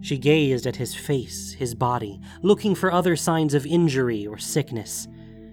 She 0.02 0.18
gazed 0.18 0.66
at 0.66 0.76
his 0.76 0.96
face, 0.96 1.54
his 1.54 1.76
body, 1.76 2.20
looking 2.42 2.76
for 2.76 2.92
other 2.92 3.16
signs 3.16 3.54
of 3.54 3.66
injury 3.66 4.28
or 4.28 4.38
sickness. 4.38 5.08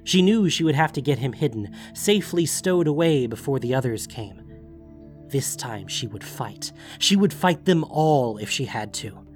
She 0.05 0.23
knew 0.23 0.49
she 0.49 0.65
would 0.65 0.75
have 0.75 0.93
to 0.95 1.03
get 1.03 1.19
him 1.19 1.33
hidden, 1.33 1.75
safely 1.95 2.47
stowed 2.47 2.87
away 2.87 3.27
before 3.27 3.59
the 3.59 3.75
others 3.75 4.07
came. 4.07 4.43
This 5.29 5.57
time 5.57 5.89
she 5.89 6.07
would 6.07 6.23
fight. 6.23 6.73
She 6.99 7.17
would 7.17 7.33
fight 7.33 7.65
them 7.65 7.85
all 7.85 8.39
if 8.39 8.49
she 8.51 8.65
had 8.65 8.95
to. 8.95 9.27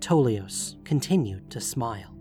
Tolios 0.00 0.76
continued 0.84 1.50
to 1.50 1.60
smile. 1.60 2.16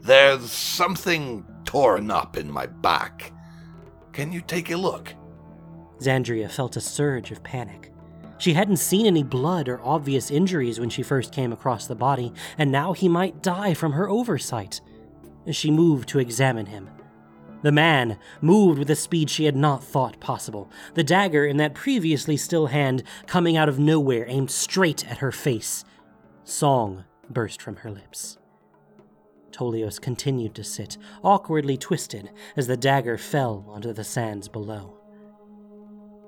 There's 0.00 0.52
something 0.52 1.44
torn 1.68 2.10
up 2.10 2.38
in 2.38 2.50
my 2.50 2.64
back. 2.64 3.30
Can 4.14 4.32
you 4.32 4.40
take 4.40 4.70
a 4.70 4.76
look? 4.76 5.12
Xandria 6.00 6.50
felt 6.50 6.76
a 6.76 6.80
surge 6.80 7.30
of 7.30 7.42
panic. 7.42 7.92
She 8.38 8.54
hadn't 8.54 8.78
seen 8.78 9.04
any 9.04 9.22
blood 9.22 9.68
or 9.68 9.78
obvious 9.82 10.30
injuries 10.30 10.80
when 10.80 10.88
she 10.88 11.02
first 11.02 11.30
came 11.30 11.52
across 11.52 11.86
the 11.86 11.94
body, 11.94 12.32
and 12.56 12.72
now 12.72 12.94
he 12.94 13.06
might 13.06 13.42
die 13.42 13.74
from 13.74 13.92
her 13.92 14.08
oversight. 14.08 14.80
She 15.50 15.70
moved 15.70 16.08
to 16.08 16.18
examine 16.18 16.64
him. 16.64 16.88
The 17.60 17.70
man 17.70 18.18
moved 18.40 18.78
with 18.78 18.88
a 18.88 18.96
speed 18.96 19.28
she 19.28 19.44
had 19.44 19.56
not 19.56 19.84
thought 19.84 20.20
possible, 20.20 20.70
the 20.94 21.04
dagger 21.04 21.44
in 21.44 21.58
that 21.58 21.74
previously 21.74 22.38
still 22.38 22.68
hand 22.68 23.02
coming 23.26 23.58
out 23.58 23.68
of 23.68 23.78
nowhere 23.78 24.24
aimed 24.26 24.50
straight 24.50 25.06
at 25.06 25.18
her 25.18 25.32
face. 25.32 25.84
Song 26.44 27.04
burst 27.28 27.60
from 27.60 27.76
her 27.76 27.90
lips. 27.90 28.37
Tolios 29.52 29.98
continued 29.98 30.54
to 30.54 30.64
sit, 30.64 30.98
awkwardly 31.22 31.76
twisted, 31.76 32.30
as 32.56 32.66
the 32.66 32.76
dagger 32.76 33.18
fell 33.18 33.64
onto 33.68 33.92
the 33.92 34.04
sands 34.04 34.48
below. 34.48 34.94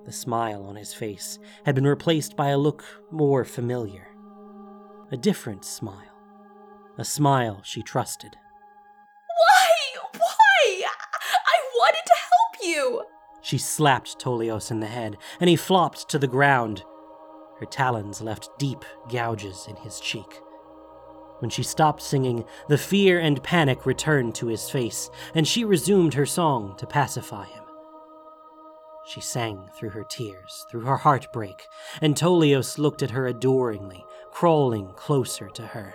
The 0.06 0.12
smile 0.12 0.64
on 0.64 0.76
his 0.76 0.94
face 0.94 1.38
had 1.64 1.74
been 1.74 1.86
replaced 1.86 2.36
by 2.36 2.48
a 2.48 2.58
look 2.58 2.84
more 3.10 3.44
familiar. 3.44 4.08
A 5.12 5.16
different 5.16 5.64
smile. 5.64 6.16
A 6.98 7.04
smile 7.04 7.60
she 7.62 7.82
trusted. 7.82 8.36
Why? 9.26 10.00
Why? 10.12 10.82
I 10.84 11.60
wanted 11.74 12.02
to 12.06 12.14
help 12.14 12.68
you! 12.68 13.04
She 13.42 13.58
slapped 13.58 14.18
Tolios 14.18 14.70
in 14.70 14.80
the 14.80 14.86
head, 14.86 15.16
and 15.40 15.48
he 15.48 15.56
flopped 15.56 16.08
to 16.08 16.18
the 16.18 16.26
ground. 16.26 16.84
Her 17.58 17.66
talons 17.66 18.20
left 18.20 18.48
deep 18.58 18.84
gouges 19.08 19.66
in 19.68 19.76
his 19.76 20.00
cheek. 20.00 20.40
When 21.40 21.50
she 21.50 21.62
stopped 21.62 22.02
singing, 22.02 22.44
the 22.68 22.78
fear 22.78 23.18
and 23.18 23.42
panic 23.42 23.86
returned 23.86 24.34
to 24.36 24.46
his 24.46 24.68
face, 24.70 25.10
and 25.34 25.48
she 25.48 25.64
resumed 25.64 26.14
her 26.14 26.26
song 26.26 26.76
to 26.76 26.86
pacify 26.86 27.46
him. 27.46 27.64
She 29.06 29.22
sang 29.22 29.70
through 29.74 29.90
her 29.90 30.04
tears, 30.04 30.66
through 30.70 30.82
her 30.82 30.98
heartbreak, 30.98 31.66
and 32.02 32.14
Tolios 32.14 32.78
looked 32.78 33.02
at 33.02 33.10
her 33.12 33.26
adoringly, 33.26 34.04
crawling 34.30 34.92
closer 34.92 35.48
to 35.48 35.62
her. 35.68 35.94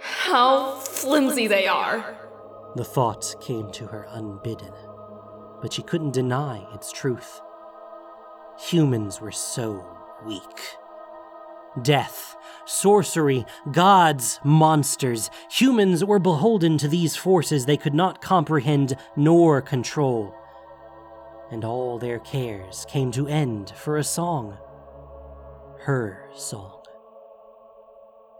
How 0.00 0.74
flimsy 0.80 1.46
they 1.46 1.68
are! 1.68 2.18
The 2.74 2.84
thought 2.84 3.36
came 3.40 3.70
to 3.72 3.86
her 3.86 4.06
unbidden, 4.10 4.74
but 5.62 5.72
she 5.72 5.82
couldn't 5.82 6.12
deny 6.12 6.66
its 6.74 6.90
truth. 6.92 7.40
Humans 8.58 9.20
were 9.20 9.32
so 9.32 9.86
weak. 10.26 10.76
Death, 11.82 12.36
sorcery, 12.64 13.44
gods, 13.72 14.40
monsters, 14.44 15.30
humans 15.50 16.04
were 16.04 16.18
beholden 16.18 16.78
to 16.78 16.88
these 16.88 17.16
forces 17.16 17.66
they 17.66 17.76
could 17.76 17.94
not 17.94 18.22
comprehend 18.22 18.96
nor 19.14 19.60
control. 19.60 20.34
And 21.50 21.64
all 21.64 21.98
their 21.98 22.18
cares 22.18 22.86
came 22.88 23.12
to 23.12 23.28
end 23.28 23.70
for 23.76 23.96
a 23.96 24.04
song. 24.04 24.58
Her 25.80 26.28
song. 26.34 26.82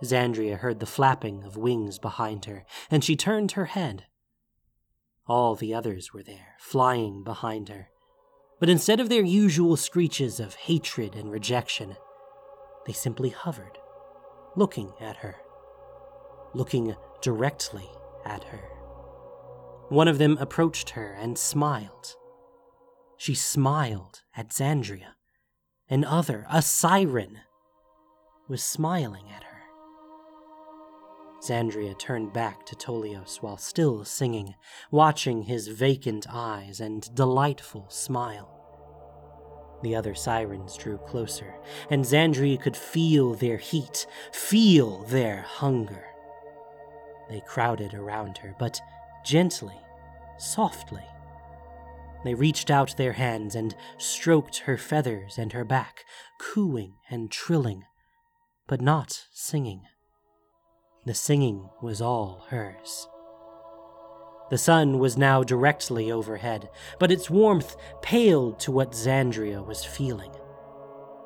Xandria 0.02 0.58
heard 0.58 0.80
the 0.80 0.86
flapping 0.86 1.44
of 1.44 1.56
wings 1.56 1.98
behind 1.98 2.46
her, 2.46 2.64
and 2.90 3.04
she 3.04 3.16
turned 3.16 3.52
her 3.52 3.66
head. 3.66 4.04
All 5.26 5.54
the 5.54 5.74
others 5.74 6.12
were 6.12 6.22
there, 6.22 6.54
flying 6.58 7.22
behind 7.22 7.68
her. 7.68 7.88
But 8.60 8.68
instead 8.68 9.00
of 9.00 9.08
their 9.08 9.24
usual 9.24 9.76
screeches 9.76 10.40
of 10.40 10.54
hatred 10.54 11.14
and 11.14 11.30
rejection, 11.30 11.96
they 12.86 12.92
simply 12.92 13.30
hovered, 13.30 13.78
looking 14.54 14.92
at 15.00 15.16
her, 15.16 15.36
looking 16.54 16.94
directly 17.20 17.88
at 18.24 18.44
her. 18.44 18.68
One 19.88 20.08
of 20.08 20.18
them 20.18 20.36
approached 20.38 20.90
her 20.90 21.12
and 21.12 21.38
smiled. 21.38 22.14
She 23.16 23.34
smiled 23.34 24.22
at 24.36 24.50
Xandria. 24.50 25.14
Another, 25.88 26.46
a 26.50 26.62
siren, 26.62 27.38
was 28.48 28.62
smiling 28.62 29.30
at 29.30 29.44
her. 29.44 29.56
Xandria 31.42 31.96
turned 31.98 32.32
back 32.32 32.66
to 32.66 32.74
Tolios 32.74 33.38
while 33.40 33.56
still 33.56 34.04
singing, 34.04 34.54
watching 34.90 35.42
his 35.42 35.68
vacant 35.68 36.26
eyes 36.28 36.80
and 36.80 37.14
delightful 37.14 37.86
smile. 37.88 38.55
The 39.86 39.94
other 39.94 40.16
sirens 40.16 40.76
drew 40.76 40.98
closer, 40.98 41.54
and 41.90 42.04
Xandria 42.04 42.60
could 42.60 42.76
feel 42.76 43.34
their 43.34 43.56
heat, 43.56 44.04
feel 44.32 45.04
their 45.04 45.42
hunger. 45.42 46.06
They 47.30 47.40
crowded 47.46 47.94
around 47.94 48.38
her, 48.38 48.56
but 48.58 48.80
gently, 49.24 49.80
softly. 50.38 51.04
They 52.24 52.34
reached 52.34 52.68
out 52.68 52.96
their 52.96 53.12
hands 53.12 53.54
and 53.54 53.76
stroked 53.96 54.58
her 54.58 54.76
feathers 54.76 55.38
and 55.38 55.52
her 55.52 55.64
back, 55.64 56.04
cooing 56.40 56.94
and 57.08 57.30
trilling, 57.30 57.84
but 58.66 58.80
not 58.80 59.26
singing. 59.30 59.82
The 61.04 61.14
singing 61.14 61.70
was 61.80 62.00
all 62.00 62.46
hers. 62.48 63.06
The 64.48 64.58
sun 64.58 64.98
was 64.98 65.16
now 65.16 65.42
directly 65.42 66.12
overhead, 66.12 66.68
but 66.98 67.10
its 67.10 67.28
warmth 67.28 67.76
paled 68.00 68.60
to 68.60 68.72
what 68.72 68.92
Xandria 68.92 69.64
was 69.64 69.84
feeling. 69.84 70.32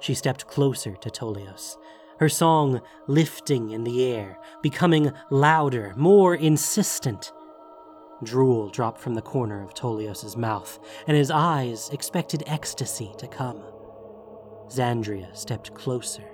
She 0.01 0.15
stepped 0.15 0.47
closer 0.47 0.95
to 0.97 1.11
Tolios, 1.11 1.77
her 2.19 2.31
song 2.31 2.81
lifting 3.07 3.71
in 3.71 3.85
the 3.85 4.05
air, 4.07 4.39
becoming 4.63 5.13
louder, 5.31 5.93
more 5.97 6.35
insistent. 6.35 7.33
Drool 8.23 8.71
dropped 8.71 9.01
from 9.01 9.15
the 9.15 9.23
corner 9.23 9.63
of 9.63 9.75
Tolios's 9.75 10.37
mouth, 10.37 10.79
and 11.07 11.17
his 11.17 11.31
eyes 11.31 11.91
expected 11.91 12.43
ecstasy 12.47 13.13
to 13.19 13.27
come. 13.27 13.63
Xandria 14.69 15.37
stepped 15.37 15.75
closer, 15.75 16.29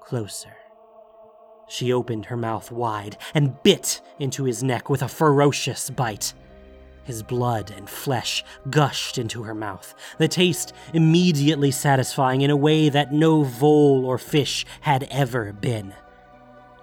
closer. 0.00 0.56
She 1.72 1.90
opened 1.90 2.26
her 2.26 2.36
mouth 2.36 2.70
wide 2.70 3.16
and 3.32 3.62
bit 3.62 4.02
into 4.18 4.44
his 4.44 4.62
neck 4.62 4.90
with 4.90 5.00
a 5.00 5.08
ferocious 5.08 5.88
bite. 5.88 6.34
His 7.02 7.22
blood 7.22 7.72
and 7.74 7.88
flesh 7.88 8.44
gushed 8.68 9.16
into 9.16 9.44
her 9.44 9.54
mouth, 9.54 9.94
the 10.18 10.28
taste 10.28 10.74
immediately 10.92 11.70
satisfying 11.70 12.42
in 12.42 12.50
a 12.50 12.56
way 12.56 12.90
that 12.90 13.14
no 13.14 13.42
vole 13.42 14.04
or 14.04 14.18
fish 14.18 14.66
had 14.82 15.08
ever 15.10 15.50
been. 15.54 15.94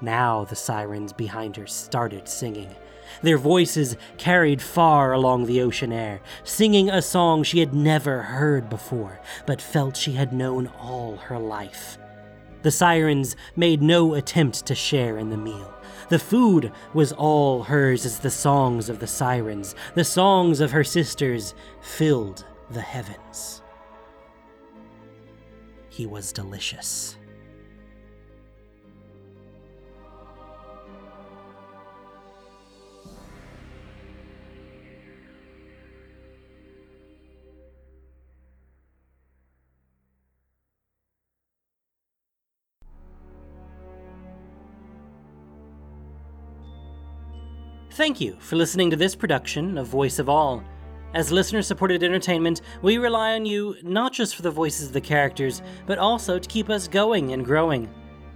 Now 0.02 0.45
the 0.45 0.56
sirens 0.56 1.13
behind 1.13 1.56
her 1.58 1.67
started 1.67 2.28
singing. 2.28 2.75
Their 3.21 3.38
voices 3.38 3.95
carried 4.17 4.60
far 4.60 5.13
along 5.13 5.45
the 5.45 5.62
ocean 5.62 5.91
air, 5.91 6.19
singing 6.43 6.89
a 6.89 7.04
song 7.04 7.43
she 7.43 7.60
had 7.60 7.75
never 7.75 8.23
heard 8.23 8.71
before, 8.71 9.19
but 9.45 9.62
felt 9.62 9.95
she 9.95 10.13
had 10.13 10.34
known 10.34 10.65
all 10.80 11.17
her 11.17 11.38
life. 11.38 11.99
The 12.62 12.72
sirens 12.72 13.36
made 13.56 13.82
no 13.82 14.15
attempt 14.15 14.65
to 14.65 14.76
share 14.76 15.17
in 15.17 15.30
the 15.30 15.38
meal. 15.38 15.74
The 16.10 16.19
food 16.19 16.72
was 16.93 17.12
all 17.13 17.63
hers 17.63 18.06
as 18.06 18.19
the 18.19 18.32
songs 18.32 18.89
of 18.89 19.00
the 19.00 19.08
sirens, 19.08 19.76
the 19.95 20.04
songs 20.04 20.60
of 20.60 20.72
her 20.72 20.84
sisters, 20.84 21.54
filled 21.82 22.45
the 22.72 22.82
heavens. 22.82 23.62
He 25.89 26.06
was 26.06 26.34
delicious. 26.34 27.15
Thank 48.00 48.22
you 48.22 48.38
for 48.40 48.56
listening 48.56 48.90
to 48.92 48.96
this 48.96 49.14
production 49.14 49.78
of 49.78 49.88
Voice 49.88 50.20
of 50.20 50.30
All. 50.30 50.64
As 51.14 51.34
listener 51.34 51.62
supported 51.62 52.02
entertainment, 52.02 52.62
we 52.82 52.98
rely 52.98 53.34
on 53.34 53.46
you 53.46 53.76
not 53.84 54.14
just 54.14 54.38
for 54.38 54.42
the 54.42 54.50
voices 54.50 54.88
of 54.88 54.94
the 54.94 55.02
characters, 55.02 55.62
but 55.86 55.98
also 55.98 56.40
to 56.40 56.48
keep 56.48 56.70
us 56.70 56.88
going 56.88 57.34
and 57.34 57.44
growing. 57.44 57.94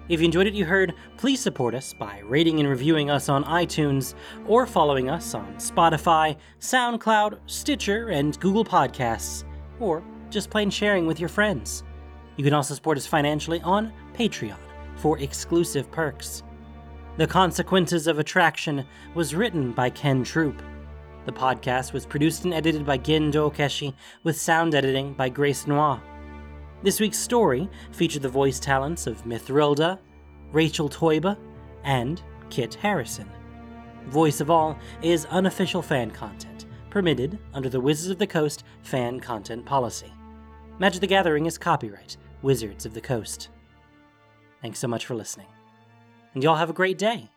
If 0.10 0.20
you 0.20 0.26
enjoyed 0.26 0.48
what 0.48 0.54
you 0.54 0.66
heard, 0.66 0.96
please 1.16 1.40
support 1.40 1.76
us 1.76 1.94
by 1.94 2.20
rating 2.26 2.60
and 2.60 2.68
reviewing 2.68 3.10
us 3.10 3.30
on 3.30 3.46
iTunes 3.46 4.16
or 4.48 4.68
following 4.68 5.10
us 5.10 5.34
on 5.34 5.54
Spotify, 5.54 6.36
SoundCloud, 6.60 7.40
Stitcher, 7.46 8.10
and 8.10 8.38
Google 8.42 8.66
Podcasts, 8.66 9.46
or 9.80 10.04
just 10.30 10.50
plain 10.50 10.72
sharing 10.72 11.08
with 11.08 11.22
your 11.22 11.30
friends. 11.30 11.86
You 12.36 12.44
can 12.44 12.54
also 12.54 12.76
support 12.76 12.98
us 12.98 13.08
financially 13.08 13.62
on 13.62 13.94
Patreon 14.14 14.60
for 14.98 15.20
exclusive 15.20 15.90
perks. 15.90 16.44
The 17.16 17.28
Consequences 17.28 18.08
of 18.08 18.18
Attraction 18.18 18.88
was 19.14 19.36
written 19.36 19.72
by 19.72 19.92
Ken 19.92 20.24
Troop. 20.24 20.60
The 21.26 21.32
podcast 21.32 21.94
was 21.94 22.08
produced 22.08 22.44
and 22.44 22.56
edited 22.56 22.88
by 22.88 22.98
Gin 22.98 23.30
Dokeshi, 23.30 23.94
with 24.24 24.36
sound 24.36 24.74
editing 24.74 25.14
by 25.14 25.30
Grace 25.30 25.68
Noir. 25.68 26.02
This 26.82 27.00
week's 27.00 27.20
story 27.20 27.70
featured 27.92 28.24
the 28.24 28.30
voice 28.30 28.60
talents 28.60 29.06
of 29.06 29.26
Mithrilda, 29.26 30.00
Rachel 30.52 30.90
Toiba, 30.90 31.38
and 31.84 32.20
Kit 32.50 32.74
Harrison. 32.74 33.30
Voice 34.08 34.42
of 34.42 34.50
All 34.50 34.76
is 35.04 35.26
unofficial 35.26 35.84
fan 35.84 36.10
content, 36.10 36.66
permitted 36.90 37.38
under 37.54 37.70
the 37.70 37.80
Wizards 37.80 38.10
of 38.10 38.18
the 38.18 38.26
Coast 38.26 38.64
fan 38.82 39.20
content 39.20 39.64
policy. 39.68 40.12
Magic 40.80 41.02
the 41.02 41.06
Gathering 41.06 41.46
is 41.46 41.60
copyright 41.60 42.18
Wizards 42.42 42.88
of 42.88 42.96
the 42.96 43.02
Coast. 43.02 43.50
Thanks 44.64 44.80
so 44.80 44.88
much 44.88 45.06
for 45.06 45.14
listening 45.14 45.53
and 46.34 46.44
y'all 46.44 46.56
have 46.56 46.70
a 46.70 46.74
great 46.74 46.98
day. 46.98 47.30